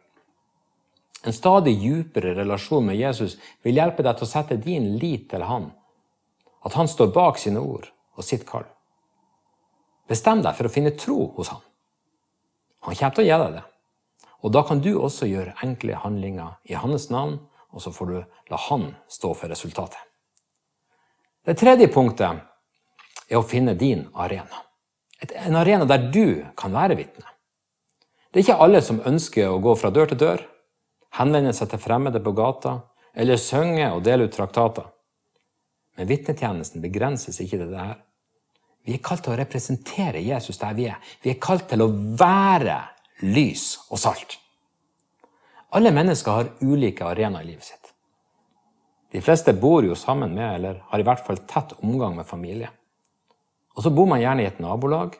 En 1.26 1.34
stadig 1.34 1.76
dypere 1.82 2.36
relasjon 2.38 2.86
med 2.86 2.98
Jesus 2.98 3.38
vil 3.66 3.78
hjelpe 3.78 4.06
deg 4.06 4.18
til 4.18 4.28
å 4.28 4.30
sette 4.30 4.58
din 4.62 4.96
lit 5.02 5.30
til 5.30 5.46
han, 5.46 5.72
at 6.66 6.78
han 6.78 6.90
står 6.90 7.14
bak 7.14 7.38
sine 7.42 7.62
ord 7.62 7.92
og 8.18 8.26
sitt 8.26 8.46
kall. 8.50 8.66
Bestem 10.10 10.44
deg 10.46 10.58
for 10.58 10.68
å 10.68 10.74
finne 10.74 10.94
tro 10.98 11.32
hos 11.38 11.50
han. 11.54 11.64
Han 12.86 12.98
kommer 12.98 13.16
til 13.16 13.24
å 13.24 13.28
gi 13.28 13.38
deg 13.42 13.56
det. 13.58 13.64
Og 14.46 14.54
da 14.54 14.62
kan 14.68 14.82
du 14.84 14.92
også 14.94 15.26
gjøre 15.26 15.56
enkle 15.66 15.98
handlinger 16.04 16.60
i 16.70 16.78
hans 16.78 17.10
navn, 17.10 17.40
og 17.74 17.82
så 17.82 17.92
får 17.92 18.12
du 18.12 18.18
la 18.52 18.60
han 18.68 18.92
stå 19.10 19.34
for 19.34 19.50
resultatet. 19.50 19.98
Det 21.46 21.58
tredje 21.58 21.90
punktet 21.94 22.44
er 23.30 23.40
å 23.40 23.46
finne 23.46 23.74
din 23.78 24.06
arena. 24.14 24.62
En 25.22 25.58
arena 25.58 25.86
der 25.90 26.10
du 26.14 26.46
kan 26.58 26.74
være 26.74 26.98
vitne. 27.00 27.26
Det 28.30 28.42
er 28.42 28.46
ikke 28.46 28.64
alle 28.66 28.82
som 28.84 29.02
ønsker 29.08 29.50
å 29.50 29.62
gå 29.64 29.74
fra 29.80 29.90
dør 29.94 30.12
til 30.12 30.22
dør, 30.22 30.42
henvende 31.18 31.54
seg 31.56 31.72
til 31.72 31.82
fremmede 31.82 32.22
på 32.22 32.34
gata 32.36 32.80
eller 33.16 33.40
synge 33.40 33.88
og 33.96 34.04
dele 34.04 34.28
ut 34.28 34.36
traktater. 34.36 34.90
Men 35.96 36.10
vitnetjenesten 36.10 36.84
begrenses 36.84 37.40
ikke 37.40 37.62
til 37.62 37.72
det 37.72 37.80
her. 37.80 38.02
Vi 38.86 38.94
er 38.94 39.04
kalt 39.04 39.26
til 39.26 39.34
å 39.34 39.40
representere 39.40 40.22
Jesus 40.22 40.60
der 40.62 40.76
vi 40.78 40.86
er. 40.92 41.00
Vi 41.24 41.34
er 41.34 41.42
kalt 41.42 41.66
til 41.72 41.82
å 41.82 41.90
være 42.20 42.78
lys 43.26 43.72
og 43.90 44.00
salt. 44.02 44.38
Alle 45.76 45.92
mennesker 45.92 46.32
har 46.32 46.52
ulike 46.62 47.08
arenaer 47.08 47.44
i 47.44 47.50
livet 47.50 47.66
sitt. 47.72 47.92
De 49.12 49.22
fleste 49.24 49.54
bor 49.58 49.86
jo 49.86 49.96
sammen 49.96 50.34
med, 50.36 50.58
eller 50.58 50.82
har 50.90 51.02
i 51.02 51.06
hvert 51.08 51.24
fall 51.26 51.42
tett 51.48 51.74
omgang 51.82 52.18
med 52.18 52.28
familie. 52.28 52.70
Og 53.76 53.84
så 53.84 53.92
bor 53.92 54.08
man 54.12 54.22
gjerne 54.22 54.44
i 54.44 54.50
et 54.50 54.60
nabolag. 54.64 55.18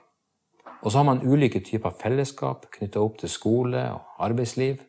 Og 0.84 0.92
så 0.92 1.00
har 1.00 1.08
man 1.08 1.24
ulike 1.26 1.64
typer 1.66 1.96
fellesskap 1.98 2.68
knytta 2.76 3.02
opp 3.02 3.18
til 3.22 3.32
skole 3.32 3.82
og 3.96 4.22
arbeidsliv. 4.28 4.84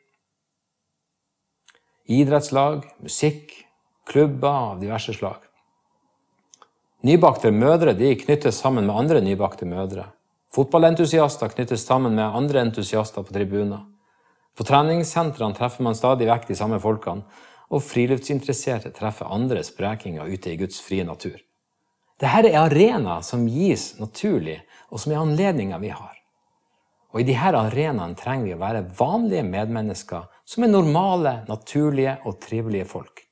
Idrettslag, 2.13 2.85
musikk, 3.03 3.55
klubber 4.07 4.75
av 4.75 4.83
diverse 4.83 5.15
slag. 5.17 5.46
Nybakte 7.05 7.51
mødre 7.53 7.93
de 7.93 8.15
knyttes 8.17 8.57
sammen 8.63 8.87
med 8.87 8.97
andre 8.97 9.21
nybakte 9.21 9.67
mødre. 9.69 10.07
Fotballentusiaster 10.49 11.53
knyttes 11.53 11.85
sammen 11.85 12.15
med 12.17 12.25
andre 12.25 12.63
entusiaster 12.65 13.23
på 13.23 13.35
tribuner. 13.37 13.83
På 14.57 14.65
treningssentrene 14.65 15.53
treffer 15.55 15.85
man 15.85 15.99
stadig 15.99 16.31
vekk 16.31 16.47
de 16.49 16.57
samme 16.57 16.79
folkene, 16.81 17.27
og 17.69 17.83
friluftsinteresserte 17.85 18.95
treffer 18.97 19.29
andre 19.29 19.61
sprekinger 19.67 20.25
ute 20.25 20.55
i 20.55 20.57
Guds 20.57 20.81
frie 20.81 21.05
natur. 21.05 21.37
Dette 22.17 22.49
er 22.49 22.63
arenaer 22.63 23.21
som 23.27 23.45
gis 23.45 23.99
naturlig, 24.01 24.63
og 24.89 25.03
som 25.03 25.13
er 25.13 25.21
anledninger 25.21 25.83
vi 25.83 25.93
har. 25.93 26.15
Og 27.13 27.21
I 27.21 27.29
disse 27.29 27.53
arenaene 27.61 28.17
trenger 28.17 28.49
vi 28.49 28.57
å 28.57 28.63
være 28.63 28.87
vanlige 28.97 29.45
medmennesker 29.45 30.25
som 30.49 30.65
er 30.65 30.73
normale, 30.73 31.43
naturlige 31.51 32.17
og 32.25 32.41
trivelige 32.41 32.89
folk. 32.89 33.26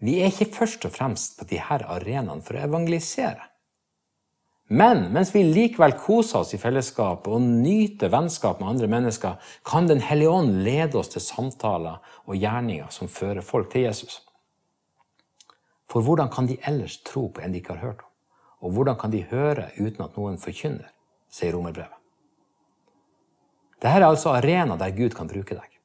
Vi 0.00 0.16
er 0.20 0.32
ikke 0.32 0.48
først 0.54 0.84
og 0.88 0.94
fremst 0.94 1.36
på 1.38 1.46
disse 1.50 1.80
arenaene 1.84 2.40
for 2.44 2.56
å 2.56 2.64
evangelisere. 2.64 3.46
Men 4.70 5.08
mens 5.10 5.32
vi 5.34 5.42
likevel 5.42 5.96
koser 5.98 6.44
oss 6.44 6.54
i 6.54 6.60
fellesskapet 6.62 7.32
og 7.34 7.42
nyter 7.42 8.12
vennskap 8.12 8.60
med 8.60 8.70
andre 8.70 8.86
mennesker, 8.86 9.36
kan 9.66 9.88
Den 9.88 10.00
hellige 10.00 10.30
ånd 10.30 10.62
lede 10.62 10.98
oss 10.98 11.08
til 11.08 11.20
samtaler 11.20 11.98
og 12.24 12.36
gjerninger 12.36 12.86
som 12.90 13.08
fører 13.08 13.42
folk 13.42 13.72
til 13.72 13.82
Jesus. 13.88 14.20
For 15.90 16.06
hvordan 16.06 16.30
kan 16.30 16.46
de 16.46 16.56
ellers 16.62 17.00
tro 17.02 17.28
på 17.28 17.42
en 17.42 17.52
de 17.52 17.58
ikke 17.58 17.74
har 17.74 17.86
hørt 17.86 18.04
om? 18.06 18.10
Og 18.60 18.72
hvordan 18.72 18.96
kan 18.96 19.10
de 19.10 19.26
høre 19.30 19.70
uten 19.78 20.04
at 20.04 20.16
noen 20.16 20.38
forkynner? 20.38 20.90
sier 21.30 21.52
romerbrevet. 21.54 21.94
Dette 23.80 23.96
er 23.96 24.04
altså 24.04 24.32
arena 24.34 24.76
der 24.76 24.90
Gud 24.96 25.14
kan 25.14 25.28
bruke 25.30 25.54
deg. 25.54 25.76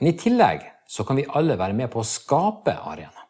Men 0.00 0.10
i 0.10 0.18
tillegg 0.18 0.66
så 0.90 1.04
kan 1.06 1.20
vi 1.20 1.28
alle 1.28 1.54
være 1.58 1.76
med 1.78 1.90
på 1.92 2.02
å 2.02 2.06
skape 2.06 2.74
arena. 2.74 3.28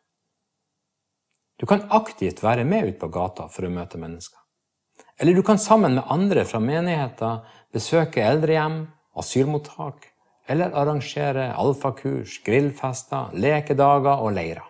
Du 1.60 1.66
kan 1.68 1.82
aktivt 1.92 2.40
være 2.40 2.64
med 2.64 2.88
ut 2.88 3.00
på 3.02 3.10
gata 3.12 3.50
for 3.52 3.68
å 3.68 3.72
møte 3.72 4.00
mennesker. 4.00 4.38
Eller 5.20 5.36
du 5.36 5.42
kan 5.44 5.60
sammen 5.60 5.98
med 5.98 6.08
andre 6.08 6.46
fra 6.48 6.60
menigheter 6.64 7.42
besøke 7.74 8.24
eldrehjem, 8.24 8.86
asylmottak, 9.20 10.08
eller 10.48 10.72
arrangere 10.72 11.50
alfakurs, 11.52 12.40
grillfester, 12.46 13.36
lekedager 13.36 14.24
og 14.24 14.32
leirer. 14.38 14.64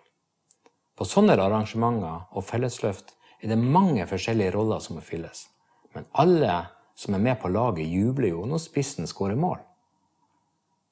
På 0.98 1.06
sånne 1.06 1.38
arrangementer 1.38 2.26
og 2.34 2.44
fellesløft 2.44 3.14
er 3.40 3.54
det 3.54 3.62
mange 3.62 4.04
forskjellige 4.10 4.52
roller 4.58 4.82
som 4.82 4.98
må 4.98 5.06
fylles. 5.06 5.46
Men 5.94 6.10
alle 6.12 6.58
som 6.98 7.14
er 7.14 7.22
med 7.22 7.38
på 7.40 7.48
laget, 7.48 7.86
jubler 7.86 8.34
jo 8.34 8.42
når 8.50 8.60
spissen 8.66 9.06
skårer 9.08 9.38
mål. 9.38 9.62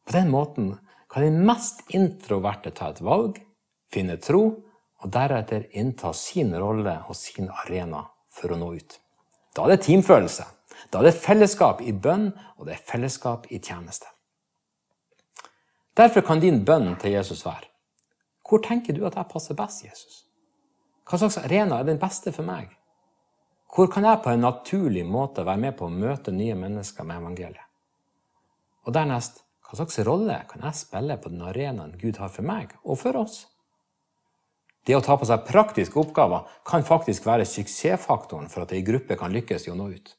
På 0.07 0.14
den 0.14 0.31
måten 0.33 0.76
kan 1.09 1.25
den 1.25 1.41
mest 1.47 1.83
introverte 1.95 2.71
ta 2.77 2.91
et 2.93 3.00
valg, 3.05 3.41
finne 3.93 4.19
tro, 4.21 4.45
og 4.99 5.11
deretter 5.15 5.69
innta 5.79 6.12
sin 6.12 6.53
rolle 6.59 6.99
og 7.09 7.17
sin 7.17 7.49
arena 7.65 8.03
for 8.35 8.53
å 8.53 8.59
nå 8.61 8.73
ut. 8.75 8.99
Da 9.55 9.65
er 9.65 9.77
det 9.77 9.85
teamfølelse. 9.87 10.47
Da 10.93 11.00
er 11.00 11.09
det 11.09 11.19
fellesskap 11.19 11.81
i 11.83 11.93
bønn, 11.93 12.31
og 12.59 12.67
det 12.67 12.77
er 12.77 12.87
fellesskap 12.87 13.49
i 13.50 13.61
tjeneste. 13.62 14.11
Derfor 15.99 16.23
kan 16.27 16.43
din 16.43 16.62
bønn 16.65 16.95
til 17.03 17.17
Jesus 17.17 17.43
være 17.47 17.67
Hvor 18.49 18.62
tenker 18.62 18.95
du 18.95 19.03
at 19.07 19.17
jeg 19.19 19.29
passer 19.29 19.55
best, 19.55 19.85
Jesus? 19.85 20.25
Hva 21.09 21.19
slags 21.19 21.38
arena 21.41 21.81
er 21.81 21.88
den 21.88 21.99
beste 21.99 22.33
for 22.33 22.47
meg? 22.47 22.71
Hvor 23.75 23.91
kan 23.93 24.05
jeg 24.05 24.23
på 24.25 24.31
en 24.31 24.41
naturlig 24.41 25.05
måte 25.07 25.45
være 25.45 25.61
med 25.61 25.77
på 25.77 25.88
å 25.88 25.93
møte 25.93 26.33
nye 26.33 26.55
mennesker 26.57 27.05
med 27.05 27.21
evangeliet? 27.21 27.67
Og 28.87 28.95
dernest, 28.95 29.43
hva 29.69 29.77
slags 29.77 29.99
rolle 30.07 30.39
kan 30.49 30.63
jeg 30.65 30.81
spille 30.81 31.19
på 31.21 31.29
den 31.29 31.45
arenaen 31.45 31.97
Gud 32.01 32.17
har 32.17 32.33
for 32.33 32.47
meg 32.47 32.73
og 32.85 32.97
for 33.03 33.19
oss? 33.21 33.43
Det 34.89 34.97
å 34.97 35.03
ta 35.05 35.19
på 35.21 35.27
seg 35.29 35.45
praktiske 35.45 35.99
oppgaver 36.01 36.47
kan 36.65 36.87
faktisk 36.89 37.27
være 37.29 37.45
suksessfaktoren 37.45 38.49
for 38.49 38.65
at 38.65 38.73
ei 38.73 38.81
gruppe 38.87 39.19
kan 39.21 39.35
lykkes 39.35 39.67
i 39.69 39.75
å 39.75 39.77
nå 39.77 39.91
ut. 39.93 40.15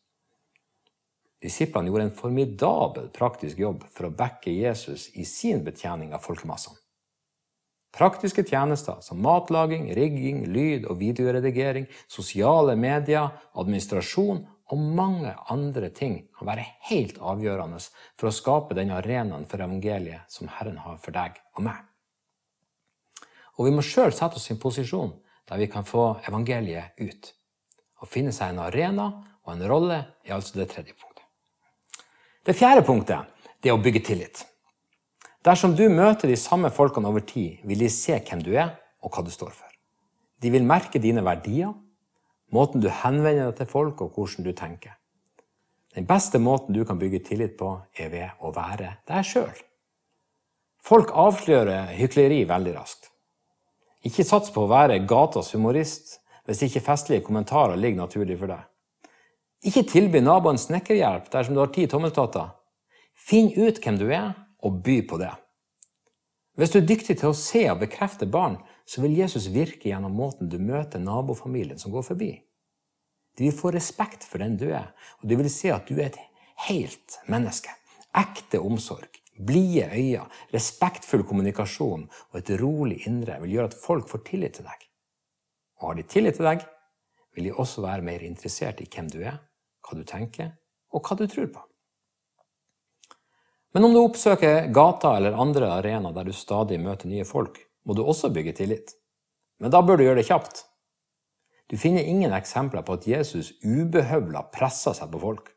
Disiplene 1.42 1.90
gjorde 1.90 2.06
en 2.10 2.20
formidabel 2.20 3.08
praktisk 3.16 3.58
jobb 3.58 3.88
for 3.90 4.06
å 4.06 4.14
backe 4.14 4.54
Jesus 4.54 5.08
i 5.18 5.26
sin 5.26 5.64
betjening 5.66 6.14
av 6.14 6.22
folkemassene. 6.22 6.78
Praktiske 7.96 8.44
tjenester 8.46 9.00
som 9.02 9.18
matlaging, 9.26 9.88
rigging, 9.98 10.44
lyd- 10.54 10.86
og 10.86 11.00
videoredigering, 11.00 11.88
sosiale 12.06 12.76
medier, 12.78 13.32
administrasjon 13.58 14.44
og 14.70 14.78
mange 14.78 15.34
andre 15.50 15.90
ting 15.90 16.20
kan 16.38 16.50
være 16.52 16.66
helt 16.90 17.18
avgjørende 17.18 17.80
for 18.20 18.30
å 18.30 18.34
skape 18.34 18.78
den 18.78 18.94
arenaen 18.94 19.48
for 19.50 19.62
evangeliet 19.66 20.30
som 20.30 20.52
Herren 20.60 20.78
har 20.84 21.00
for 21.02 21.16
deg 21.16 21.40
og 21.58 21.66
meg. 21.66 21.80
Og 23.58 23.68
vi 23.68 23.74
må 23.76 23.84
sjøl 23.84 24.14
sette 24.16 24.40
oss 24.40 24.48
i 24.50 24.54
en 24.56 24.62
posisjon 24.62 25.16
der 25.50 25.60
vi 25.60 25.68
kan 25.72 25.88
få 25.88 26.20
evangeliet 26.30 27.02
ut. 27.02 27.32
Å 28.00 28.08
finne 28.08 28.32
seg 28.36 28.54
en 28.54 28.62
arena 28.68 29.10
og 29.44 29.56
en 29.56 29.66
rolle 29.68 29.98
er 30.24 30.36
altså 30.38 30.62
det 30.62 30.70
tredje 30.72 30.94
punktet. 30.94 31.26
Det 32.46 32.56
fjerde 32.56 32.86
punktet 32.86 33.66
er 33.66 33.74
å 33.74 33.82
bygge 33.82 34.06
tillit. 34.06 34.46
Dersom 35.44 35.74
du 35.76 35.86
møter 35.90 36.30
de 36.30 36.38
samme 36.40 36.70
folkene 36.72 37.10
over 37.10 37.24
tid, 37.26 37.60
vil 37.64 37.82
de 37.82 37.90
se 37.92 38.16
hvem 38.16 38.42
du 38.44 38.54
er, 38.54 38.76
og 39.00 39.16
hva 39.16 39.24
du 39.24 39.32
står 39.32 39.52
for. 39.56 39.68
De 40.40 40.52
vil 40.52 40.66
merke 40.68 41.00
dine 41.00 41.24
verdier, 41.24 41.72
måten 42.56 42.82
du 42.82 42.90
henvender 42.90 43.50
deg 43.50 43.60
til 43.60 43.70
folk, 43.70 44.02
og 44.02 44.16
hvordan 44.16 44.46
du 44.48 44.54
tenker. 44.54 44.96
Den 45.96 46.06
beste 46.10 46.40
måten 46.40 46.76
du 46.76 46.84
kan 46.86 47.00
bygge 47.00 47.24
tillit 47.26 47.58
på, 47.58 47.74
er 47.98 48.12
ved 48.14 48.46
å 48.46 48.54
være 48.56 48.96
deg 49.10 49.26
sjøl. 49.26 49.64
Folk 50.86 51.12
avslører 51.12 51.94
hykleri 51.98 52.44
veldig 52.48 52.76
raskt. 52.78 53.10
Ikke 54.06 54.24
sats 54.24 54.54
på 54.56 54.64
å 54.64 54.72
være 54.72 55.02
gatas 55.10 55.52
humorist 55.56 56.20
hvis 56.48 56.64
ikke 56.66 56.86
festlige 56.86 57.26
kommentarer 57.26 57.78
ligger 57.78 58.06
naturlig 58.06 58.40
for 58.40 58.50
deg. 58.50 58.64
Ikke 59.70 59.84
tilby 59.84 60.22
naboen 60.24 60.58
snekkerhjelp 60.58 61.28
dersom 61.34 61.58
du 61.58 61.62
har 61.62 61.74
ti 61.76 61.84
tommeltotter. 61.90 62.54
Finn 63.14 63.52
ut 63.58 63.82
hvem 63.84 64.00
du 64.00 64.08
er, 64.08 64.32
og 64.64 64.80
by 64.84 65.02
på 65.08 65.20
det. 65.20 65.32
Hvis 66.60 66.74
du 66.74 66.80
er 66.80 66.88
dyktig 66.88 67.20
til 67.20 67.32
å 67.32 67.38
se 67.38 67.62
og 67.72 67.82
bekrefte 67.84 68.28
barn, 68.28 68.58
så 68.90 69.02
vil 69.02 69.20
Jesus 69.20 69.46
virke 69.54 69.92
gjennom 69.92 70.16
måten 70.18 70.50
du 70.50 70.58
møter 70.58 71.02
nabofamilien 71.04 71.78
som 71.78 71.94
går 71.94 72.08
forbi. 72.08 72.32
De 73.38 73.46
vil 73.46 73.54
få 73.56 73.70
respekt 73.76 74.26
for 74.26 74.42
den 74.42 74.56
du 74.58 74.66
er, 74.74 74.90
og 75.22 75.30
de 75.30 75.38
vil 75.38 75.50
se 75.54 75.70
at 75.72 75.86
du 75.86 76.00
er 76.00 76.10
et 76.10 76.18
helt 76.66 77.20
menneske. 77.30 77.70
Ekte 78.18 78.58
omsorg, 78.66 79.20
blide 79.38 79.92
øyne, 79.94 80.26
respektfull 80.56 81.22
kommunikasjon 81.30 82.08
og 82.10 82.42
et 82.42 82.50
rolig 82.60 83.04
indre 83.06 83.38
vil 83.44 83.60
gjøre 83.60 83.72
at 83.72 83.78
folk 83.78 84.10
får 84.10 84.26
tillit 84.32 84.58
til 84.58 84.66
deg. 84.66 84.90
Og 85.80 85.92
har 85.92 86.02
de 86.02 86.10
tillit 86.10 86.40
til 86.42 86.50
deg, 86.50 86.66
vil 87.38 87.52
de 87.52 87.56
også 87.62 87.86
være 87.86 88.10
mer 88.10 88.26
interessert 88.26 88.82
i 88.82 88.90
hvem 88.90 89.14
du 89.14 89.22
er, 89.22 89.38
hva 89.86 90.02
du 90.02 90.04
tenker, 90.04 90.56
og 90.90 91.06
hva 91.06 91.16
du 91.16 91.28
tror 91.30 91.54
på. 91.54 91.66
Men 93.78 93.86
om 93.86 93.94
du 93.94 94.02
oppsøker 94.02 94.72
gata 94.74 95.14
eller 95.20 95.38
andre 95.38 95.76
arenaer 95.78 96.16
der 96.16 96.26
du 96.26 96.34
stadig 96.34 96.82
møter 96.82 97.08
nye 97.08 97.28
folk, 97.28 97.69
må 97.90 97.98
du 97.98 98.04
også 98.06 98.30
bygge 98.30 98.54
tillit. 98.62 98.94
Men 99.60 99.74
da 99.74 99.82
bør 99.82 99.98
du 99.98 100.06
gjøre 100.06 100.22
det 100.22 100.28
kjapt. 100.30 100.62
Du 101.70 101.78
finner 101.78 102.06
ingen 102.06 102.34
eksempler 102.34 102.86
på 102.86 102.98
at 102.98 103.08
Jesus 103.10 103.52
ubehøvla 103.66 104.46
pressa 104.54 104.94
seg 104.98 105.10
på 105.10 105.22
folk. 105.22 105.50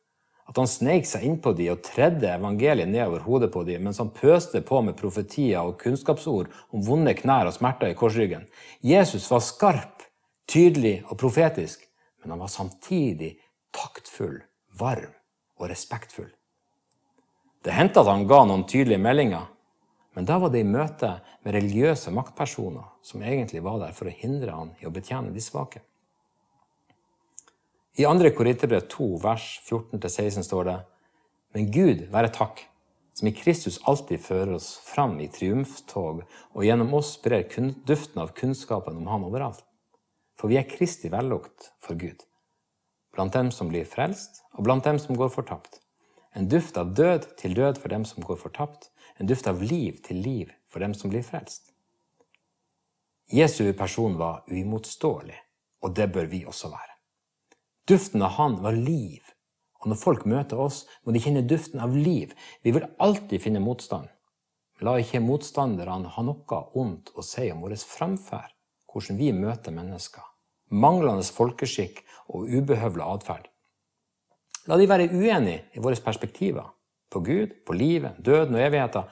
At 0.49 0.59
han 0.59 0.69
sneik 0.69 1.07
seg 1.09 1.23
innpå 1.25 1.53
de 1.57 1.69
og 1.73 1.85
tredde 1.87 2.33
evangeliet 2.33 2.91
nedover 2.91 3.23
hodet 3.25 3.53
på 3.55 3.63
de 3.69 3.79
mens 3.81 4.01
han 4.03 4.11
pøste 4.13 4.61
på 4.67 4.81
med 4.85 4.99
profetier 4.99 5.63
og 5.63 5.79
kunnskapsord 5.81 6.51
om 6.75 6.83
vonde 6.85 7.15
knær 7.17 7.49
og 7.49 7.57
smerter 7.57 7.93
i 7.93 7.97
korsryggen. 7.97 8.49
Jesus 8.85 9.29
var 9.31 9.45
skarp, 9.45 10.05
tydelig 10.51 10.99
og 11.07 11.17
profetisk, 11.23 11.87
men 12.21 12.35
han 12.35 12.43
var 12.43 12.53
samtidig 12.53 13.37
taktfull, 13.73 14.41
varm 14.77 15.15
og 15.61 15.71
respektfull. 15.71 16.33
Det 17.63 17.73
hendte 17.77 18.03
at 18.03 18.11
han 18.11 18.27
ga 18.29 18.43
noen 18.49 18.67
tydelige 18.69 19.01
meldinger, 19.01 19.47
men 20.13 20.27
da 20.29 20.39
var 20.39 20.53
det 20.53 20.61
i 20.61 20.69
møte 20.69 21.15
med 21.45 21.55
religiøse 21.57 22.13
maktpersoner 22.13 22.91
som 23.05 23.23
egentlig 23.25 23.63
var 23.65 23.79
der 23.81 23.95
for 23.97 24.11
å 24.11 24.15
hindre 24.17 24.57
han 24.57 24.75
i 24.81 24.89
å 24.89 24.93
betjene 24.93 25.33
de 25.33 25.43
svake. 25.45 25.81
I 27.97 28.05
2. 28.09 28.33
Korinterbrev 28.37 28.87
2, 28.93 29.09
vers 29.21 29.47
14-16 29.69 30.47
står 30.49 30.69
det 30.69 30.79
Men 31.53 31.71
Gud 31.73 32.07
være 32.13 32.33
takk, 32.33 32.63
som 33.13 33.29
i 33.29 33.35
Kristus 33.37 33.79
alltid 33.89 34.23
fører 34.25 34.55
oss 34.57 34.75
fram 34.87 35.19
i 35.21 35.29
triumftog 35.29 36.23
og 36.25 36.65
gjennom 36.65 36.95
oss 36.97 37.15
sprer 37.19 37.45
duften 37.85 38.23
av 38.25 38.33
kunnskapen 38.37 38.97
om 38.97 39.09
Han 39.13 39.29
overalt. 39.29 39.65
For 40.41 40.49
vi 40.49 40.57
er 40.61 40.69
Kristi 40.69 41.13
vellukt 41.13 41.73
for 41.81 42.01
Gud 42.01 42.25
blant 43.13 43.35
dem 43.37 43.51
som 43.53 43.69
blir 43.69 43.85
frelst, 43.89 44.43
og 44.57 44.65
blant 44.67 44.85
dem 44.85 44.99
som 45.01 45.17
går 45.17 45.31
fortapt. 45.33 45.81
En 46.33 46.49
duft 46.49 46.79
av 46.81 46.95
død 46.97 47.29
til 47.37 47.55
død 47.55 47.81
for 47.81 47.93
dem 47.93 48.07
som 48.09 48.25
går 48.25 48.39
fortapt, 48.41 48.89
en 49.23 49.31
duft 49.31 49.47
av 49.47 49.63
liv 49.63 50.01
til 50.05 50.19
liv 50.23 50.51
for 50.69 50.83
dem 50.85 50.95
som 50.99 51.13
blir 51.13 51.23
frelst. 51.27 51.71
Jesu 53.33 53.65
person 53.79 54.19
var 54.19 54.43
uimotståelig, 54.51 55.39
og 55.83 55.95
det 55.97 56.09
bør 56.13 56.27
vi 56.33 56.43
også 56.45 56.69
være. 56.73 56.97
Duften 57.89 58.23
av 58.23 58.35
Han 58.37 58.59
var 58.63 58.77
liv, 58.77 59.23
og 59.81 59.89
når 59.93 60.01
folk 60.03 60.27
møter 60.27 60.61
oss, 60.61 60.85
må 61.03 61.15
de 61.15 61.23
kjenne 61.23 61.47
duften 61.47 61.81
av 61.81 61.97
liv. 61.97 62.35
Vi 62.63 62.75
vil 62.75 62.91
alltid 62.99 63.43
finne 63.43 63.63
motstand. 63.63 64.11
La 64.83 64.99
ikke 64.99 65.23
motstanderne 65.23 66.11
ha 66.11 66.27
noe 66.27 66.61
ondt 66.75 67.15
å 67.15 67.23
si 67.23 67.49
om 67.55 67.63
vår 67.63 67.79
framferd, 67.87 68.53
hvordan 68.91 69.19
vi 69.19 69.33
møter 69.33 69.75
mennesker 69.75 70.27
manglende 70.73 71.25
folkeskikk 71.37 72.03
og 72.33 72.49
ubehøvla 72.49 73.09
atferd. 73.15 73.49
La 74.71 74.79
de 74.79 74.89
være 74.89 75.11
uenige 75.13 75.67
i 75.77 75.83
våre 75.83 75.99
perspektiver 76.01 76.71
på 77.13 77.21
Gud, 77.21 77.55
på 77.67 77.77
livet, 77.77 78.19
døden 78.19 78.57
og 78.57 78.65
evigheten, 78.65 79.09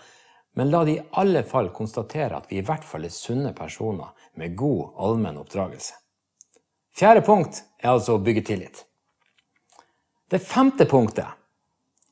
men 0.59 0.71
la 0.73 0.83
de 0.85 0.97
i 0.97 1.03
alle 1.21 1.45
fall 1.47 1.71
konstatere 1.75 2.41
at 2.41 2.51
vi 2.51 2.59
i 2.59 2.65
hvert 2.67 2.85
fall 2.85 3.05
er 3.07 3.15
sunne 3.15 3.53
personer 3.57 4.11
med 4.41 4.57
god 4.59 4.97
allmenn 4.99 5.39
oppdragelse. 5.41 5.95
Fjerde 6.97 7.23
punkt 7.25 7.63
er 7.79 7.93
altså 7.93 8.17
å 8.17 8.23
bygge 8.25 8.43
tillit. 8.49 8.83
Det 10.31 10.43
femte 10.43 10.87
punktet 10.91 11.27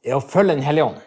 er 0.06 0.16
å 0.16 0.22
følge 0.22 0.54
Den 0.54 0.64
hellige 0.64 0.90
ånd. 0.92 1.02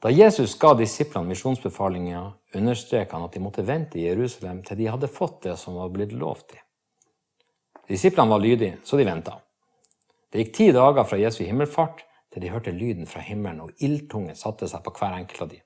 Da 0.00 0.10
Jesus 0.10 0.54
ga 0.58 0.72
disiplene 0.74 1.28
misjonsbefalinger, 1.28 2.30
understreket 2.56 3.12
han 3.12 3.26
at 3.26 3.34
de 3.36 3.42
måtte 3.44 3.66
vente 3.66 3.98
i 4.00 4.06
Jerusalem 4.06 4.62
til 4.64 4.78
de 4.78 4.88
hadde 4.88 5.10
fått 5.12 5.42
det 5.44 5.58
som 5.60 5.76
var 5.76 5.90
blitt 5.92 6.14
lovt 6.16 6.54
dem. 6.54 6.62
Disiplene 7.90 8.30
var 8.30 8.40
lydige, 8.40 8.78
så 8.84 8.96
de 8.96 9.04
venta. 9.04 9.36
Det 10.30 10.44
gikk 10.44 10.54
ti 10.56 10.70
dager 10.72 11.04
fra 11.04 11.18
Jesu 11.20 11.42
himmelfart 11.44 12.04
til 12.30 12.44
de 12.44 12.52
hørte 12.52 12.74
lyden 12.74 13.08
fra 13.10 13.22
himmelen, 13.24 13.60
og 13.64 13.82
ildtunge 13.82 14.36
satte 14.38 14.68
seg 14.70 14.84
på 14.84 14.94
hver 14.98 15.16
enkelt 15.18 15.42
av 15.46 15.50
de. 15.54 15.60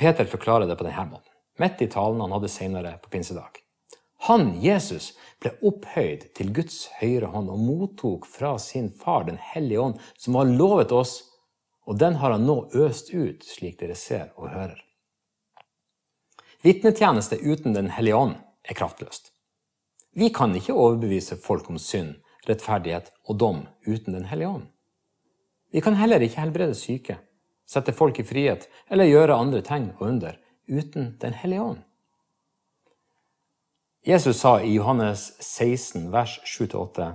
Peter 0.00 0.28
forklarer 0.28 0.68
det 0.70 0.78
på 0.80 0.86
denne 0.86 1.08
måten, 1.10 1.32
midt 1.60 1.82
i 1.82 1.90
talen 1.90 2.22
han 2.24 2.32
hadde 2.36 2.52
senere 2.52 2.94
på 3.02 3.12
pinsedag. 3.12 3.58
Han, 4.28 4.52
Jesus, 4.60 5.14
ble 5.40 5.54
opphøyd 5.64 6.26
til 6.36 6.52
Guds 6.56 6.82
høyre 6.98 7.30
hånd 7.32 7.48
og 7.52 7.60
mottok 7.60 8.26
fra 8.28 8.52
sin 8.60 8.90
far 8.92 9.24
Den 9.24 9.38
hellige 9.40 9.80
ånd, 9.80 10.00
som 10.16 10.36
har 10.36 10.48
lovet 10.48 10.92
oss, 10.92 11.14
og 11.88 11.98
den 11.98 12.18
har 12.20 12.36
han 12.36 12.44
nå 12.46 12.68
øst 12.76 13.14
ut, 13.14 13.44
slik 13.44 13.80
dere 13.80 13.96
ser 13.96 14.28
og 14.36 14.52
hører. 14.52 14.80
Vitnetjeneste 16.62 17.40
uten 17.40 17.72
Den 17.72 17.88
hellige 17.96 18.16
ånd 18.16 18.34
er 18.68 18.76
kraftløst. 18.76 19.32
Vi 20.12 20.28
kan 20.28 20.52
ikke 20.54 20.76
overbevise 20.76 21.38
folk 21.40 21.70
om 21.70 21.78
synd, 21.80 22.18
rettferdighet 22.48 23.08
og 23.24 23.38
dom 23.40 23.62
uten 23.86 24.12
Den 24.12 24.28
hellige 24.28 24.48
ånd. 24.48 24.68
Vi 25.70 25.80
kan 25.80 25.94
heller 25.94 26.22
ikke 26.22 26.42
helbrede 26.42 26.74
syke, 26.74 27.20
sette 27.66 27.94
folk 27.94 28.18
i 28.18 28.26
frihet 28.26 28.66
eller 28.90 29.10
gjøre 29.10 29.38
andre 29.38 29.62
tegn 29.62 29.92
og 29.98 30.08
under 30.08 30.38
uten 30.70 31.16
Den 31.20 31.34
hellige 31.34 31.62
ånd. 31.62 31.82
Jesus 34.06 34.40
sa 34.40 34.60
i 34.64 34.72
Johannes 34.74 35.26
16, 35.40 36.08
vers 36.12 36.38
7-8.: 36.46 37.12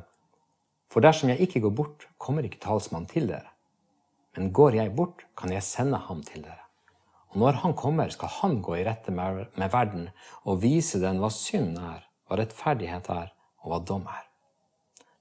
For 0.90 1.02
dersom 1.02 1.30
jeg 1.30 1.42
ikke 1.42 1.60
går 1.60 1.74
bort, 1.76 2.08
kommer 2.18 2.46
ikke 2.46 2.62
talsmannen 2.62 3.10
til 3.10 3.28
dere. 3.28 3.50
Men 4.38 4.52
går 4.54 4.76
jeg 4.76 4.96
bort, 4.96 5.26
kan 5.38 5.52
jeg 5.52 5.64
sende 5.64 5.98
ham 5.98 6.22
til 6.24 6.44
dere. 6.44 6.62
Og 7.34 7.40
når 7.42 7.58
han 7.64 7.74
kommer, 7.74 8.10
skal 8.10 8.30
han 8.30 8.62
gå 8.62 8.76
i 8.76 8.86
rette 8.86 9.12
med, 9.12 9.48
verden 9.58 10.10
og 10.44 10.62
vise 10.62 11.02
den 11.02 11.20
hva 11.20 11.32
synd 11.34 11.80
er, 11.80 12.06
hva 12.28 12.38
rettferdighet 12.40 13.10
er, 13.10 13.34
og 13.64 13.72
hva 13.72 13.80
dom 13.82 14.06
er. 14.08 14.24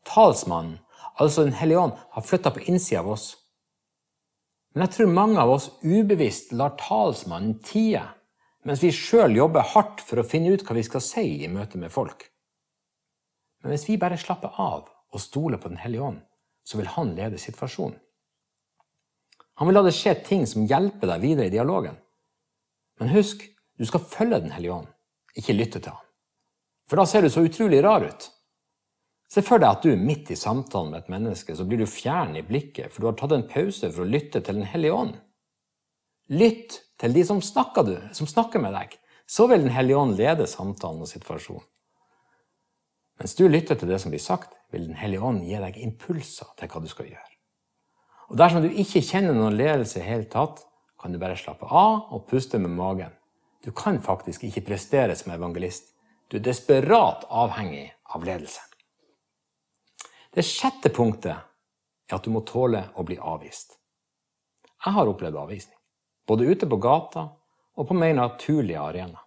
Talsmannen, 0.04 0.78
altså 1.21 1.44
Den 1.44 1.56
hellige 1.59 1.78
ånd, 1.78 1.97
har 2.11 2.23
flytta 2.23 2.50
på 2.50 2.64
innsida 2.66 3.00
av 3.00 3.12
oss. 3.14 3.26
Men 4.75 4.87
jeg 4.87 4.97
tror 4.97 5.14
mange 5.14 5.40
av 5.40 5.52
oss 5.54 5.71
ubevisst 5.83 6.52
lar 6.52 6.75
talsmannen 6.80 7.61
tie 7.62 8.02
mens 8.64 8.80
vi 8.83 8.90
sjøl 8.97 9.37
jobber 9.37 9.66
hardt 9.75 10.00
for 10.00 10.21
å 10.21 10.26
finne 10.26 10.54
ut 10.54 10.64
hva 10.64 10.76
vi 10.78 10.85
skal 10.87 11.02
si 11.04 11.25
i 11.44 11.50
møte 11.52 11.78
med 11.80 11.92
folk. 11.92 12.25
Men 13.62 13.75
hvis 13.75 13.87
vi 13.90 13.99
bare 14.00 14.18
slapper 14.21 14.56
av 14.61 14.88
og 14.88 15.21
stoler 15.21 15.61
på 15.61 15.68
Den 15.68 15.80
hellige 15.80 16.02
ånd, 16.02 16.23
så 16.64 16.80
vil 16.80 16.88
han 16.97 17.12
lede 17.16 17.40
situasjonen. 17.40 17.99
Han 19.61 19.68
vil 19.68 19.76
la 19.76 19.85
det 19.87 19.94
skje 19.94 20.16
ting 20.26 20.47
som 20.50 20.64
hjelper 20.66 21.12
deg 21.12 21.23
videre 21.23 21.47
i 21.47 21.52
dialogen. 21.52 21.94
Men 22.99 23.12
husk, 23.12 23.44
du 23.78 23.85
skal 23.87 24.02
følge 24.02 24.40
Den 24.40 24.54
hellige 24.56 24.80
ånd, 24.80 24.88
ikke 25.37 25.56
lytte 25.56 25.80
til 25.80 25.92
han. 25.92 26.02
For 26.88 27.00
da 27.00 27.06
ser 27.09 27.25
du 27.25 27.30
så 27.33 27.44
utrolig 27.44 27.83
rar 27.85 28.04
ut. 28.04 28.26
Se 29.34 29.42
for 29.42 29.58
deg 29.58 29.66
at 29.66 29.82
du 29.82 29.96
midt 29.98 30.28
i 30.30 30.36
samtalen 30.38 30.92
med 30.92 31.02
et 31.02 31.10
menneske 31.10 31.56
så 31.58 31.64
blir 31.66 31.80
du 31.82 31.90
fjern 31.90 32.36
i 32.38 32.44
blikket, 32.46 32.92
for 32.92 33.02
du 33.02 33.08
har 33.08 33.16
tatt 33.18 33.32
en 33.34 33.48
pause 33.50 33.88
for 33.90 34.04
å 34.04 34.06
lytte 34.06 34.38
til 34.38 34.60
Den 34.60 34.68
hellige 34.70 34.94
ånd. 34.94 35.14
Lytt 36.30 36.76
til 37.02 37.16
de 37.16 37.24
som 37.26 37.40
snakker, 37.42 37.82
du, 37.88 37.96
som 38.14 38.28
snakker 38.30 38.62
med 38.62 38.76
deg. 38.76 38.92
Så 39.26 39.48
vil 39.50 39.64
Den 39.64 39.74
hellige 39.74 39.98
ånd 39.98 40.14
lede 40.20 40.46
samtalen 40.46 41.02
og 41.02 41.10
situasjonen. 41.10 41.64
Mens 43.18 43.34
du 43.38 43.48
lytter 43.48 43.78
til 43.78 43.90
det 43.90 43.98
som 44.02 44.14
blir 44.14 44.22
sagt, 44.22 44.54
vil 44.70 44.86
Den 44.86 45.00
hellige 45.00 45.26
ånd 45.26 45.42
gi 45.42 45.58
deg 45.64 45.80
impulser 45.82 46.52
til 46.58 46.70
hva 46.70 46.82
du 46.84 46.86
skal 46.92 47.08
gjøre. 47.10 47.32
Og 48.30 48.38
Dersom 48.38 48.62
du 48.62 48.70
ikke 48.70 49.02
kjenner 49.02 49.34
noen 49.34 49.58
ledelse 49.58 49.98
i 49.98 50.06
hele 50.06 50.28
tatt, 50.30 50.62
kan 51.00 51.10
du 51.10 51.18
bare 51.18 51.38
slappe 51.38 51.66
av 51.66 52.14
og 52.14 52.28
puste 52.30 52.60
med 52.62 52.70
magen. 52.70 53.10
Du 53.66 53.72
kan 53.74 53.98
faktisk 53.98 54.46
ikke 54.46 54.62
prestere 54.70 55.18
som 55.18 55.34
evangelist. 55.34 55.90
Du 56.30 56.38
er 56.38 56.46
desperat 56.46 57.26
avhengig 57.30 57.88
av 58.14 58.22
ledelse. 58.24 58.62
Det 60.34 60.42
sjette 60.42 60.90
punktet 60.90 61.30
er 61.34 62.14
at 62.16 62.24
du 62.24 62.32
må 62.34 62.42
tåle 62.46 62.82
å 62.98 63.04
bli 63.06 63.16
avvist. 63.16 63.78
Jeg 64.84 64.92
har 64.96 65.08
opplevd 65.08 65.38
avvisning 65.40 65.78
både 66.26 66.48
ute 66.48 66.66
på 66.66 66.76
gata 66.76 67.28
og 67.76 67.88
på 67.88 67.96
mer 67.96 68.14
naturlige 68.16 68.80
arenaer. 68.80 69.20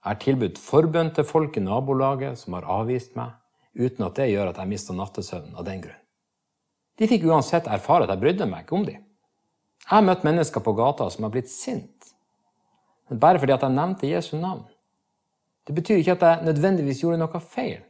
Jeg 0.00 0.08
har 0.08 0.20
tilbudt 0.22 0.58
forbønn 0.58 1.12
til 1.14 1.26
folk 1.28 1.56
i 1.56 1.62
nabolaget 1.64 2.38
som 2.40 2.56
har 2.56 2.68
avvist 2.80 3.16
meg, 3.18 3.34
uten 3.76 4.06
at 4.06 4.16
det 4.16 4.30
gjør 4.30 4.50
at 4.50 4.60
jeg 4.62 4.70
mister 4.70 4.96
nattesøvnen 4.96 5.58
av 5.60 5.66
den 5.66 5.82
grunn. 5.84 5.98
De 6.96 7.08
fikk 7.08 7.26
uansett 7.28 7.68
erfare 7.68 8.06
at 8.06 8.14
jeg 8.14 8.22
brydde 8.22 8.48
meg 8.48 8.64
ikke 8.64 8.78
om 8.78 8.86
dem. 8.88 9.04
Jeg 9.84 9.92
har 9.92 10.06
møtt 10.06 10.24
mennesker 10.26 10.64
på 10.64 10.74
gata 10.76 11.08
som 11.12 11.26
har 11.26 11.34
blitt 11.34 11.52
sint, 11.52 12.10
men 13.08 13.20
bare 13.20 13.40
fordi 13.40 13.56
jeg 13.56 13.76
nevnte 13.76 14.08
Jesu 14.08 14.34
navn. 14.40 14.64
Det 15.68 15.76
betyr 15.76 16.00
ikke 16.00 16.16
at 16.16 16.26
jeg 16.26 16.48
nødvendigvis 16.48 17.02
gjorde 17.04 17.20
noe 17.20 17.40
feil. 17.44 17.80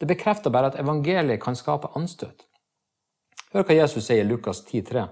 Det 0.00 0.08
bekrefter 0.08 0.50
bare 0.50 0.72
at 0.72 0.78
evangeliet 0.80 1.42
kan 1.42 1.56
skape 1.56 1.90
anstøt. 1.98 2.46
Hør 3.52 3.66
hva 3.68 3.76
Jesus 3.76 4.06
sier 4.06 4.24
i 4.24 4.28
Lukas 4.28 4.62
10,3. 4.64 5.04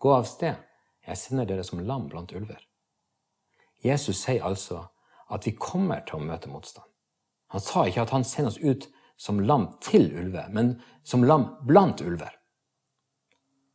Gå 0.00 0.12
av 0.14 0.24
sted. 0.24 0.56
Jeg 1.04 1.18
sender 1.18 1.48
dere 1.48 1.64
som 1.66 1.82
lam 1.84 2.06
blant 2.08 2.32
ulver. 2.32 2.62
Jesus 3.84 4.22
sier 4.22 4.44
altså 4.46 4.86
at 5.32 5.46
vi 5.46 5.56
kommer 5.58 6.04
til 6.06 6.20
å 6.20 6.24
møte 6.24 6.48
motstand. 6.48 6.86
Han 7.52 7.60
sa 7.60 7.84
ikke 7.84 8.06
at 8.06 8.14
han 8.14 8.24
sender 8.24 8.54
oss 8.54 8.62
ut 8.62 8.88
som 9.20 9.40
lam 9.44 9.68
til 9.84 10.08
ulver, 10.16 10.48
men 10.50 10.76
som 11.04 11.24
lam 11.26 11.50
blant 11.68 12.00
ulver. 12.00 12.32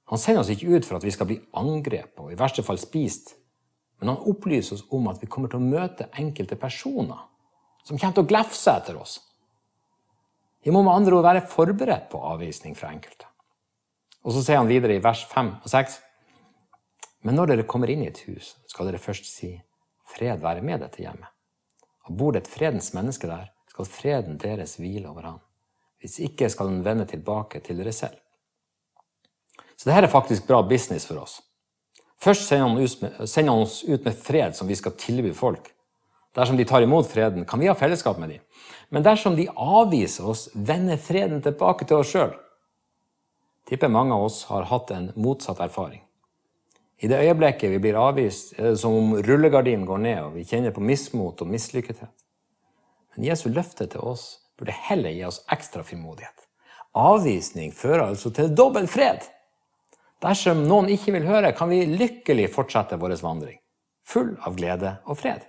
Han 0.09 0.19
sender 0.19 0.41
oss 0.41 0.51
ikke 0.53 0.71
ut 0.71 0.87
for 0.87 0.97
at 0.97 1.05
vi 1.05 1.13
skal 1.13 1.29
bli 1.29 1.37
angrepet 1.59 2.23
og 2.23 2.31
i 2.31 2.39
verste 2.39 2.63
fall 2.65 2.79
spist, 2.81 3.35
men 3.99 4.13
han 4.13 4.25
opplyser 4.29 4.77
oss 4.77 4.85
om 4.93 5.09
at 5.11 5.21
vi 5.21 5.29
kommer 5.29 5.51
til 5.51 5.59
å 5.59 5.67
møte 5.67 6.09
enkelte 6.17 6.57
personer 6.59 7.27
som 7.83 7.99
kommer 7.99 8.15
til 8.15 8.25
å 8.25 8.29
glefse 8.29 8.73
etter 8.73 8.97
oss. 8.99 9.19
Vi 10.67 10.73
må 10.75 10.83
med 10.83 10.91
andre 10.91 11.15
ord 11.15 11.23
være 11.23 11.45
forberedt 11.47 12.09
på 12.11 12.19
avvisning 12.27 12.75
fra 12.75 12.91
enkelte. 12.91 13.29
Og 14.27 14.35
så 14.35 14.43
sier 14.43 14.59
han 14.59 14.67
videre 14.67 14.97
i 14.97 15.03
vers 15.03 15.23
5 15.31 15.53
og 15.63 15.71
6 15.71 16.01
men 17.27 17.35
når 17.35 17.49
dere 17.51 17.67
kommer 17.67 17.89
inn 17.91 18.05
i 18.05 18.11
et 18.11 18.21
hus, 18.27 18.53
skal 18.71 18.87
dere 18.87 19.01
først 19.01 19.25
si 19.27 19.49
fred 20.07 20.39
være 20.39 20.63
med 20.63 20.79
dette 20.79 21.01
hjemmet. 21.03 21.27
Og 22.07 22.15
bor 22.15 22.31
det 22.31 22.45
et 22.45 22.51
fredens 22.51 22.93
menneske 22.95 23.27
der, 23.27 23.49
skal 23.67 23.89
freden 23.89 24.37
deres 24.39 24.77
hvile 24.79 25.09
over 25.09 25.25
han. 25.27 25.41
Hvis 25.99 26.19
ikke 26.23 26.49
skal 26.49 26.69
den 26.71 26.85
vende 26.85 27.07
tilbake 27.09 27.59
til 27.65 27.81
dere 27.81 27.91
selv. 27.91 28.15
Så 29.75 29.89
dette 29.89 30.07
er 30.07 30.13
faktisk 30.13 30.47
bra 30.47 30.61
business 30.63 31.05
for 31.09 31.19
oss. 31.21 31.41
Først 32.17 32.47
sender 32.47 33.49
han, 33.49 33.49
oss 33.59 33.83
ut 33.83 34.05
med 34.05 34.15
fred 34.15 34.55
som 34.57 34.69
vi 34.69 34.77
skal 34.77 34.95
tilby 34.97 35.33
folk. 35.35 35.67
Dersom 36.37 36.57
de 36.57 36.65
tar 36.69 36.81
imot 36.85 37.07
freden, 37.09 37.45
kan 37.45 37.59
vi 37.59 37.67
ha 37.67 37.75
fellesskap 37.75 38.19
med 38.21 38.29
dem. 38.29 38.41
Men 38.93 39.03
dersom 39.03 39.35
de 39.35 39.47
avviser 39.49 40.27
oss, 40.29 40.49
vender 40.53 40.99
freden 41.01 41.41
tilbake 41.41 41.87
til 41.89 41.97
oss 41.97 42.11
sjøl. 42.13 42.35
Tipper 43.67 43.89
mange 43.89 44.13
av 44.13 44.27
oss 44.27 44.43
har 44.51 44.67
hatt 44.69 44.93
en 44.93 45.09
motsatt 45.17 45.59
erfaring. 45.65 46.03
I 47.01 47.09
det 47.09 47.23
øyeblikket 47.25 47.73
vi 47.73 47.81
blir 47.81 47.97
avvist, 47.97 48.53
er 48.57 48.71
det 48.71 48.81
som 48.81 48.93
om 48.95 49.15
rullegardinen 49.25 49.85
går 49.85 50.03
ned, 50.05 50.21
og 50.27 50.37
vi 50.37 50.45
kjenner 50.45 50.73
på 50.73 50.85
mismot 50.85 51.41
og 51.41 51.49
mislykkethet. 51.49 52.13
Men 53.15 53.27
Jesu 53.31 53.49
løfte 53.49 53.89
til 53.89 54.05
oss 54.05 54.29
burde 54.57 54.77
heller 54.87 55.13
gi 55.13 55.25
oss 55.25 55.41
ekstra 55.53 55.83
frimodighet. 55.85 56.47
Avvisning 56.97 57.73
fører 57.73 58.07
altså 58.11 58.29
til 58.33 58.53
dobbel 58.53 58.85
fred. 58.89 59.25
Dersom 60.21 60.63
noen 60.69 60.89
ikke 60.93 61.17
vil 61.17 61.25
høre, 61.29 61.53
kan 61.53 61.69
vi 61.69 61.83
lykkelig 61.89 62.49
fortsette 62.53 62.97
vår 63.01 63.17
vandring, 63.21 63.57
full 64.05 64.35
av 64.45 64.57
glede 64.57 64.99
og 65.05 65.17
fred. 65.17 65.45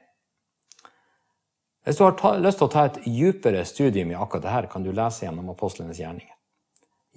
Hvis 1.88 1.96
du 1.96 2.03
har 2.05 2.40
lyst 2.44 2.59
til 2.61 2.66
å 2.66 2.72
ta 2.72 2.83
et 2.85 2.98
dypere 3.07 3.62
studium 3.64 4.11
i 4.12 4.16
akkurat 4.20 4.44
dette, 4.44 4.68
kan 4.68 4.83
du 4.85 4.90
lese 4.92 5.22
gjennom 5.24 5.46
apostlenes 5.55 5.96
gjerninger. 5.96 6.35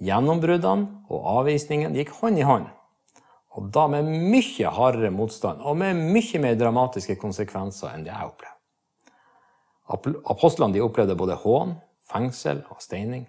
Gjennombruddene 0.00 1.10
og 1.12 1.26
avvisningen 1.34 1.92
gikk 1.98 2.14
hånd 2.22 2.40
i 2.40 2.46
hånd. 2.48 2.70
Og 3.52 3.66
da 3.68 3.84
med 3.92 4.08
mye 4.08 4.70
hardere 4.72 5.10
motstand 5.12 5.60
og 5.60 5.76
med 5.76 6.00
mye 6.14 6.40
mer 6.40 6.56
dramatiske 6.56 7.18
konsekvenser 7.20 7.92
enn 7.92 8.06
det 8.06 8.14
jeg 8.14 8.30
opplevde. 8.30 8.56
Apostlene 10.32 10.80
opplevde 10.86 11.18
både 11.20 11.36
hån, 11.42 11.76
fengsel 12.08 12.64
og 12.72 12.80
steining. 12.80 13.26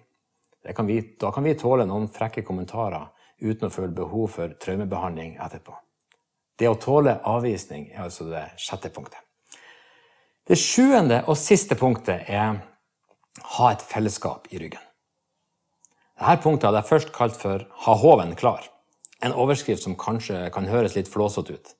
Kan 0.72 0.88
vi, 0.88 0.96
da 1.20 1.28
kan 1.28 1.44
vi 1.44 1.52
tåle 1.60 1.84
noen 1.84 2.08
frekke 2.08 2.46
kommentarer 2.48 3.10
uten 3.44 3.68
å 3.68 3.74
føle 3.74 3.92
behov 3.92 4.32
for 4.38 4.56
traumebehandling 4.64 5.36
etterpå. 5.44 5.76
Det 6.56 6.72
å 6.72 6.80
tåle 6.80 7.18
avvisning 7.28 7.90
er 7.92 8.06
altså 8.06 8.30
det 8.32 8.46
sjette 8.56 8.88
punktet. 8.96 9.20
Det 10.44 10.58
sjuende 10.60 11.22
og 11.24 11.38
siste 11.40 11.72
punktet 11.72 12.26
er 12.28 12.58
ha 13.56 13.68
et 13.72 13.84
fellesskap 13.84 14.50
i 14.52 14.58
ryggen. 14.60 14.82
Dette 16.20 16.42
punktet 16.44 16.68
hadde 16.68 16.82
jeg 16.82 16.90
først 16.90 17.12
kalt 17.16 17.38
for 17.40 17.64
ha 17.86 17.94
håven 18.02 18.34
klar. 18.36 18.66
En 19.24 19.32
overskrift 19.32 19.86
som 19.86 19.96
kanskje 19.96 20.50
kan 20.52 20.68
høres 20.68 20.98
litt 20.98 21.08
flåsete 21.08 21.56
ut. 21.56 21.70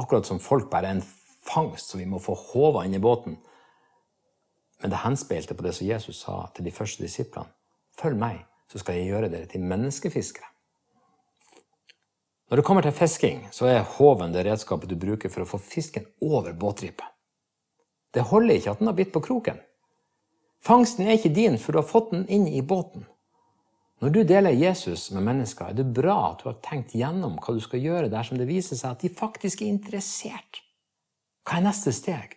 Akkurat 0.00 0.24
som 0.24 0.40
folk 0.40 0.70
bare 0.72 0.88
er 0.88 0.96
en 0.96 1.04
fangst 1.44 1.92
som 1.92 2.00
vi 2.00 2.08
må 2.08 2.16
få 2.16 2.32
håva 2.32 2.86
inn 2.88 2.96
i 2.96 3.02
båten. 3.02 3.36
Men 4.80 4.94
det 4.94 5.02
henspeilte 5.04 5.58
på 5.58 5.66
det 5.66 5.74
som 5.76 5.90
Jesus 5.90 6.22
sa 6.24 6.46
til 6.56 6.64
de 6.64 6.72
første 6.72 7.04
disiplene. 7.04 7.52
Følg 7.98 8.16
meg, 8.16 8.40
så 8.72 8.80
skal 8.80 8.96
jeg 8.96 9.12
gjøre 9.12 9.28
dere 9.34 9.50
til 9.52 9.68
menneskefiskere. 9.68 10.48
Når 12.48 12.56
det 12.56 12.64
kommer 12.64 12.88
til 12.88 12.96
fisking, 12.96 13.44
så 13.52 13.68
er 13.68 13.84
håven 13.98 14.32
det 14.32 14.46
redskapet 14.48 14.88
du 14.88 14.96
bruker 14.96 15.28
for 15.28 15.44
å 15.44 15.50
få 15.50 15.60
fisken 15.60 16.08
over 16.24 16.56
båtrippet. 16.56 17.17
Det 18.14 18.24
holder 18.30 18.58
ikke 18.58 18.72
at 18.74 18.80
den 18.80 18.90
har 18.90 18.96
bitt 18.98 19.12
på 19.14 19.22
kroken. 19.24 19.60
Fangsten 20.64 21.06
er 21.06 21.18
ikke 21.18 21.34
din, 21.34 21.58
for 21.60 21.72
du 21.72 21.82
har 21.82 21.88
fått 21.88 22.10
den 22.14 22.26
inn 22.26 22.48
i 22.48 22.62
båten. 22.62 23.06
Når 23.98 24.14
du 24.14 24.20
deler 24.22 24.54
Jesus 24.54 25.08
med 25.10 25.24
mennesker, 25.26 25.70
er 25.70 25.78
det 25.78 25.88
bra 25.94 26.16
at 26.30 26.42
du 26.42 26.48
har 26.50 26.58
tenkt 26.62 26.94
gjennom 26.94 27.38
hva 27.42 27.54
du 27.54 27.60
skal 27.62 27.82
gjøre 27.82 28.10
dersom 28.12 28.38
det 28.38 28.46
viser 28.50 28.78
seg 28.78 28.94
at 28.94 29.02
de 29.02 29.10
faktisk 29.10 29.62
er 29.62 29.72
interessert. 29.72 30.62
Hva 31.46 31.58
er 31.58 31.66
neste 31.66 31.94
steg? 31.94 32.36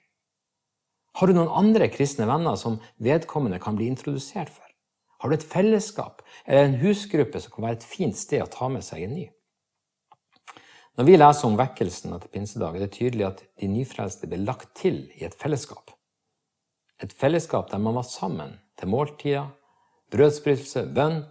Har 1.19 1.27
du 1.27 1.35
noen 1.35 1.51
andre 1.51 1.89
kristne 1.91 2.25
venner 2.29 2.55
som 2.57 2.79
vedkommende 3.03 3.59
kan 3.61 3.77
bli 3.77 3.89
introdusert 3.91 4.49
for? 4.49 4.65
Har 5.21 5.29
du 5.29 5.37
et 5.37 5.45
fellesskap 5.45 6.23
eller 6.47 6.65
en 6.65 6.79
husgruppe 6.81 7.41
som 7.43 7.53
kan 7.53 7.67
være 7.67 7.77
et 7.81 7.85
fint 7.85 8.17
sted 8.17 8.41
å 8.41 8.49
ta 8.49 8.69
med 8.71 8.85
seg 8.85 9.05
en 9.05 9.13
ny? 9.19 9.27
Når 11.01 11.07
vi 11.07 11.15
leser 11.17 11.47
om 11.47 11.55
vekkelsen 11.57 12.11
etter 12.13 12.29
pinsedag, 12.29 12.75
er 12.77 12.83
det 12.83 12.93
tydelig 12.93 13.23
at 13.25 13.39
de 13.57 13.65
nyfrelste 13.71 14.27
ble 14.29 14.37
lagt 14.45 14.67
til 14.77 14.99
i 15.17 15.23
et 15.25 15.33
fellesskap. 15.33 15.89
Et 17.01 17.15
fellesskap 17.17 17.71
der 17.71 17.81
man 17.81 17.95
var 17.97 18.05
sammen 18.05 18.51
til 18.77 18.91
måltider, 18.93 19.47
brødsprøytelse, 20.13 20.83
bønn, 20.93 21.23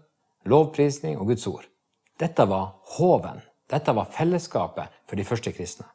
lovprisning 0.51 1.21
og 1.21 1.31
Guds 1.31 1.47
ord. 1.47 1.71
Dette 2.19 2.49
var 2.51 2.83
håven. 2.97 3.45
Dette 3.71 3.95
var 3.95 4.11
fellesskapet 4.11 4.99
for 5.07 5.23
de 5.23 5.29
første 5.31 5.55
kristne. 5.55 5.87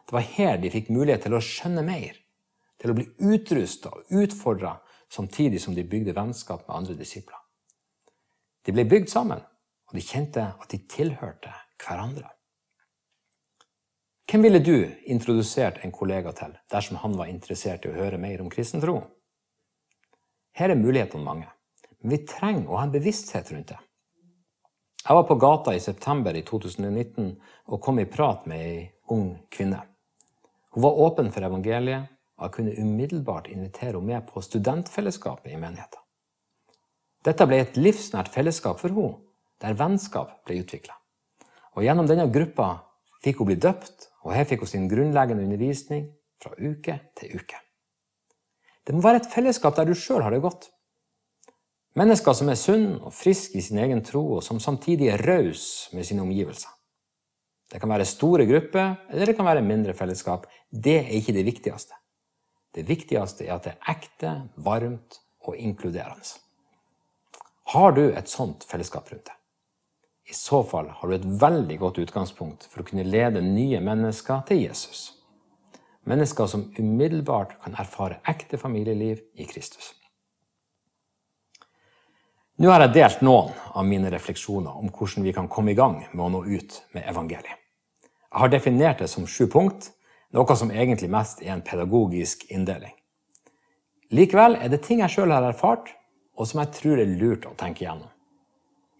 Det 0.00 0.16
var 0.16 0.24
her 0.38 0.56
de 0.56 0.72
fikk 0.72 0.88
mulighet 0.88 1.28
til 1.28 1.36
å 1.36 1.44
skjønne 1.44 1.84
mer, 1.84 2.16
til 2.80 2.94
å 2.94 2.98
bli 3.02 3.08
utrusta 3.20 3.92
og 4.00 4.18
utfordra 4.24 4.78
samtidig 5.12 5.60
som 5.60 5.76
de 5.76 5.84
bygde 5.84 6.16
vennskap 6.16 6.64
med 6.64 6.78
andre 6.78 6.96
disipler. 7.04 7.36
De 8.64 8.72
ble 8.72 8.88
bygd 8.88 9.12
sammen, 9.12 9.44
og 9.92 10.00
de 10.00 10.08
kjente 10.08 10.52
at 10.56 10.70
de 10.72 10.86
tilhørte 10.88 11.52
hverandre. 11.84 12.30
Hvem 14.30 14.42
ville 14.42 14.58
du 14.62 14.86
introdusert 15.10 15.80
en 15.82 15.90
kollega 15.90 16.30
til 16.38 16.52
dersom 16.70 17.00
han 17.02 17.16
var 17.18 17.26
interessert 17.26 17.82
i 17.82 17.90
å 17.90 17.96
høre 17.96 18.18
mer 18.22 18.38
om 18.38 18.50
kristen 18.52 18.78
tro? 18.78 19.00
Her 20.54 20.70
er 20.70 20.78
mulighetene 20.78 21.24
mange, 21.26 21.48
men 21.98 22.12
vi 22.12 22.18
trenger 22.30 22.68
å 22.68 22.76
ha 22.78 22.84
en 22.86 22.92
bevissthet 22.94 23.48
rundt 23.50 23.72
det. 23.72 23.78
Jeg 25.02 25.16
var 25.18 25.24
på 25.26 25.36
gata 25.42 25.74
i 25.74 25.80
september 25.82 26.36
i 26.38 26.44
2019 26.46 27.32
og 27.74 27.80
kom 27.82 27.98
i 27.98 28.06
prat 28.06 28.44
med 28.46 28.62
ei 28.62 28.84
ung 29.10 29.32
kvinne. 29.50 29.80
Hun 30.76 30.84
var 30.84 31.00
åpen 31.08 31.32
for 31.34 31.48
evangeliet, 31.48 32.12
og 32.38 32.46
jeg 32.46 32.54
kunne 32.54 32.76
umiddelbart 32.84 33.48
invitere 33.50 33.96
henne 33.96 34.12
med 34.12 34.28
på 34.28 34.44
studentfellesskapet 34.46 35.56
i 35.56 35.58
menigheten. 35.58 36.04
Dette 37.26 37.48
ble 37.50 37.58
et 37.64 37.80
livsnært 37.80 38.30
fellesskap 38.30 38.78
for 38.78 38.94
henne, 38.94 39.18
der 39.58 39.74
vennskap 39.74 40.38
ble 40.46 40.60
utvikla. 40.62 40.94
Og 41.74 41.82
gjennom 41.82 42.06
denne 42.06 42.28
gruppa 42.30 42.70
fikk 43.24 43.40
hun 43.40 43.50
bli 43.50 43.58
døpt, 43.60 44.08
og 44.24 44.34
her 44.34 44.46
fikk 44.48 44.64
hun 44.64 44.70
sin 44.70 44.88
grunnleggende 44.90 45.44
undervisning 45.44 46.08
fra 46.42 46.52
uke 46.56 46.98
til 47.18 47.36
uke. 47.40 47.58
Det 48.86 48.96
må 48.96 49.04
være 49.04 49.22
et 49.22 49.32
fellesskap 49.32 49.76
der 49.76 49.88
du 49.88 49.94
sjøl 49.94 50.24
har 50.24 50.34
det 50.34 50.42
godt. 50.44 50.68
Mennesker 51.98 52.36
som 52.36 52.48
er 52.48 52.58
sunne 52.58 53.00
og 53.02 53.14
friske 53.14 53.58
i 53.58 53.64
sin 53.64 53.80
egen 53.82 54.02
tro, 54.06 54.22
og 54.36 54.44
som 54.46 54.60
samtidig 54.62 55.10
er 55.10 55.24
rause 55.26 55.94
med 55.96 56.06
sine 56.06 56.22
omgivelser. 56.22 56.70
Det 57.70 57.80
kan 57.80 57.90
være 57.90 58.06
store 58.08 58.46
grupper, 58.46 58.94
eller 59.10 59.26
det 59.26 59.36
kan 59.38 59.46
være 59.46 59.62
mindre 59.62 59.94
fellesskap. 59.94 60.46
Det 60.70 60.96
er 61.00 61.12
ikke 61.18 61.34
det 61.36 61.44
viktigste. 61.46 61.98
Det 62.74 62.86
viktigste 62.88 63.46
er 63.46 63.56
at 63.56 63.66
det 63.66 63.74
er 63.74 63.92
ekte, 63.94 64.32
varmt 64.56 65.20
og 65.46 65.58
inkluderende. 65.58 66.38
Har 67.74 67.94
du 67.94 68.08
et 68.08 68.30
sånt 68.30 68.66
fellesskap 68.66 69.10
rundt 69.12 69.28
deg? 69.30 69.39
I 70.30 70.34
så 70.34 70.62
fall 70.62 70.88
har 70.94 71.08
du 71.08 71.14
et 71.16 71.30
veldig 71.42 71.76
godt 71.80 71.96
utgangspunkt 71.98 72.68
for 72.70 72.82
å 72.82 72.86
kunne 72.86 73.02
lede 73.02 73.42
nye 73.42 73.80
mennesker 73.82 74.44
til 74.46 74.60
Jesus. 74.62 75.08
Mennesker 76.06 76.46
som 76.46 76.68
umiddelbart 76.78 77.56
kan 77.64 77.74
erfare 77.74 78.20
ekte 78.30 78.60
familieliv 78.60 79.24
i 79.34 79.46
Kristus. 79.50 79.90
Nå 82.62 82.70
har 82.70 82.84
jeg 82.84 82.94
delt 82.94 83.24
noen 83.26 83.50
av 83.74 83.88
mine 83.88 84.12
refleksjoner 84.12 84.78
om 84.78 84.92
hvordan 84.94 85.26
vi 85.26 85.34
kan 85.34 85.50
komme 85.50 85.74
i 85.74 85.78
gang 85.78 85.98
med 86.12 86.22
å 86.22 86.30
nå 86.36 86.44
ut 86.46 86.78
med 86.94 87.08
evangeliet. 87.10 87.58
Jeg 88.30 88.44
har 88.44 88.52
definert 88.52 89.02
det 89.02 89.10
som 89.10 89.26
sju 89.26 89.48
punkt, 89.50 89.90
noe 90.30 90.56
som 90.56 90.70
egentlig 90.70 91.10
mest 91.10 91.42
er 91.42 91.56
en 91.56 91.64
pedagogisk 91.66 92.46
inndeling. 92.54 92.94
Likevel 94.14 94.60
er 94.60 94.70
det 94.70 94.84
ting 94.86 95.02
jeg 95.02 95.10
sjøl 95.16 95.34
har 95.34 95.50
erfart, 95.50 95.90
og 96.38 96.46
som 96.46 96.62
jeg 96.62 96.76
tror 96.78 97.02
er 97.02 97.18
lurt 97.18 97.50
å 97.50 97.56
tenke 97.58 97.82
igjennom. 97.82 98.12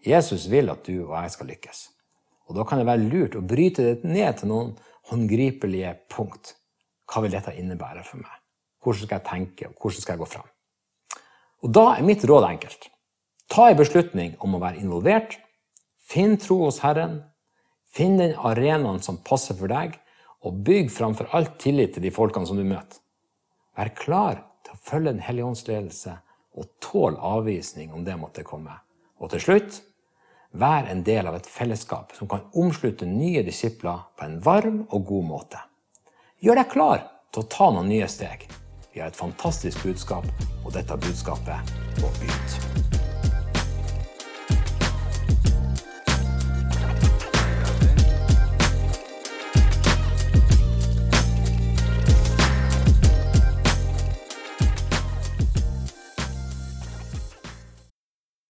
Jesus 0.05 0.47
vil 0.51 0.71
at 0.73 0.85
du 0.87 1.03
og 1.05 1.15
jeg 1.19 1.33
skal 1.35 1.51
lykkes. 1.51 1.81
Og 2.49 2.57
da 2.57 2.65
kan 2.67 2.81
det 2.81 2.87
være 2.89 3.07
lurt 3.07 3.37
å 3.37 3.43
bryte 3.45 3.85
det 3.85 4.07
ned 4.07 4.39
til 4.39 4.51
noen 4.51 4.71
håndgripelige 5.11 5.93
punkt. 6.11 6.55
Hva 7.11 7.23
vil 7.23 7.35
dette 7.35 7.53
innebære 7.57 8.03
for 8.07 8.23
meg? 8.23 8.33
Hvordan 8.81 9.05
skal 9.05 9.19
jeg 9.19 9.27
tenke, 9.27 9.69
og 9.69 9.77
hvordan 9.77 10.03
skal 10.03 10.15
jeg 10.15 10.21
gå 10.23 10.29
fram? 10.31 10.49
Og 11.61 11.73
da 11.77 11.85
er 11.93 12.07
mitt 12.07 12.25
råd 12.25 12.47
enkelt. 12.47 12.87
Ta 13.51 13.67
en 13.69 13.77
beslutning 13.77 14.33
om 14.41 14.55
å 14.57 14.61
være 14.63 14.81
involvert. 14.81 15.35
Finn 16.01 16.37
tro 16.41 16.63
hos 16.63 16.81
Herren. 16.81 17.19
Finn 17.91 18.17
den 18.17 18.33
arenaen 18.39 19.01
som 19.03 19.19
passer 19.21 19.57
for 19.59 19.69
deg, 19.69 19.97
og 20.41 20.63
bygg 20.65 20.89
framfor 20.89 21.29
alt 21.35 21.57
tillit 21.61 21.93
til 21.93 22.05
de 22.07 22.13
folkene 22.15 22.47
som 22.47 22.57
du 22.57 22.63
møter. 22.65 22.97
Vær 23.77 23.91
klar 23.95 24.39
til 24.65 24.73
å 24.73 24.81
følge 24.81 25.13
Den 25.13 25.23
hellige 25.23 25.45
ånds 25.45 25.67
ledelse 25.67 26.15
og 26.57 26.67
tål 26.83 27.17
avvisning 27.19 27.93
om 27.93 28.03
det 28.05 28.17
måtte 28.19 28.43
komme. 28.47 28.73
Og 29.19 29.31
til 29.31 29.43
slutt 29.43 29.81
vær 30.51 30.89
en 30.91 31.03
del 31.03 31.27
av 31.27 31.37
et 31.37 31.47
fellesskap 31.47 32.15
som 32.17 32.29
kan 32.31 32.47
omslutte 32.57 33.07
nye 33.07 33.43
disipler 33.47 34.03
på 34.17 34.27
en 34.27 34.39
varm 34.43 34.83
og 34.89 35.05
god 35.07 35.29
måte. 35.29 35.61
Gjør 36.41 36.61
deg 36.61 36.73
klar 36.73 37.05
til 37.31 37.43
å 37.43 37.49
ta 37.53 37.69
noen 37.71 37.91
nye 37.91 38.09
steg. 38.11 38.47
Vi 38.91 38.99
har 38.99 39.11
et 39.11 39.15
fantastisk 39.15 39.85
budskap, 39.85 40.27
og 40.65 40.73
dette 40.75 40.99
budskapet 40.99 41.75
må 42.01 42.11
ut. 42.25 43.10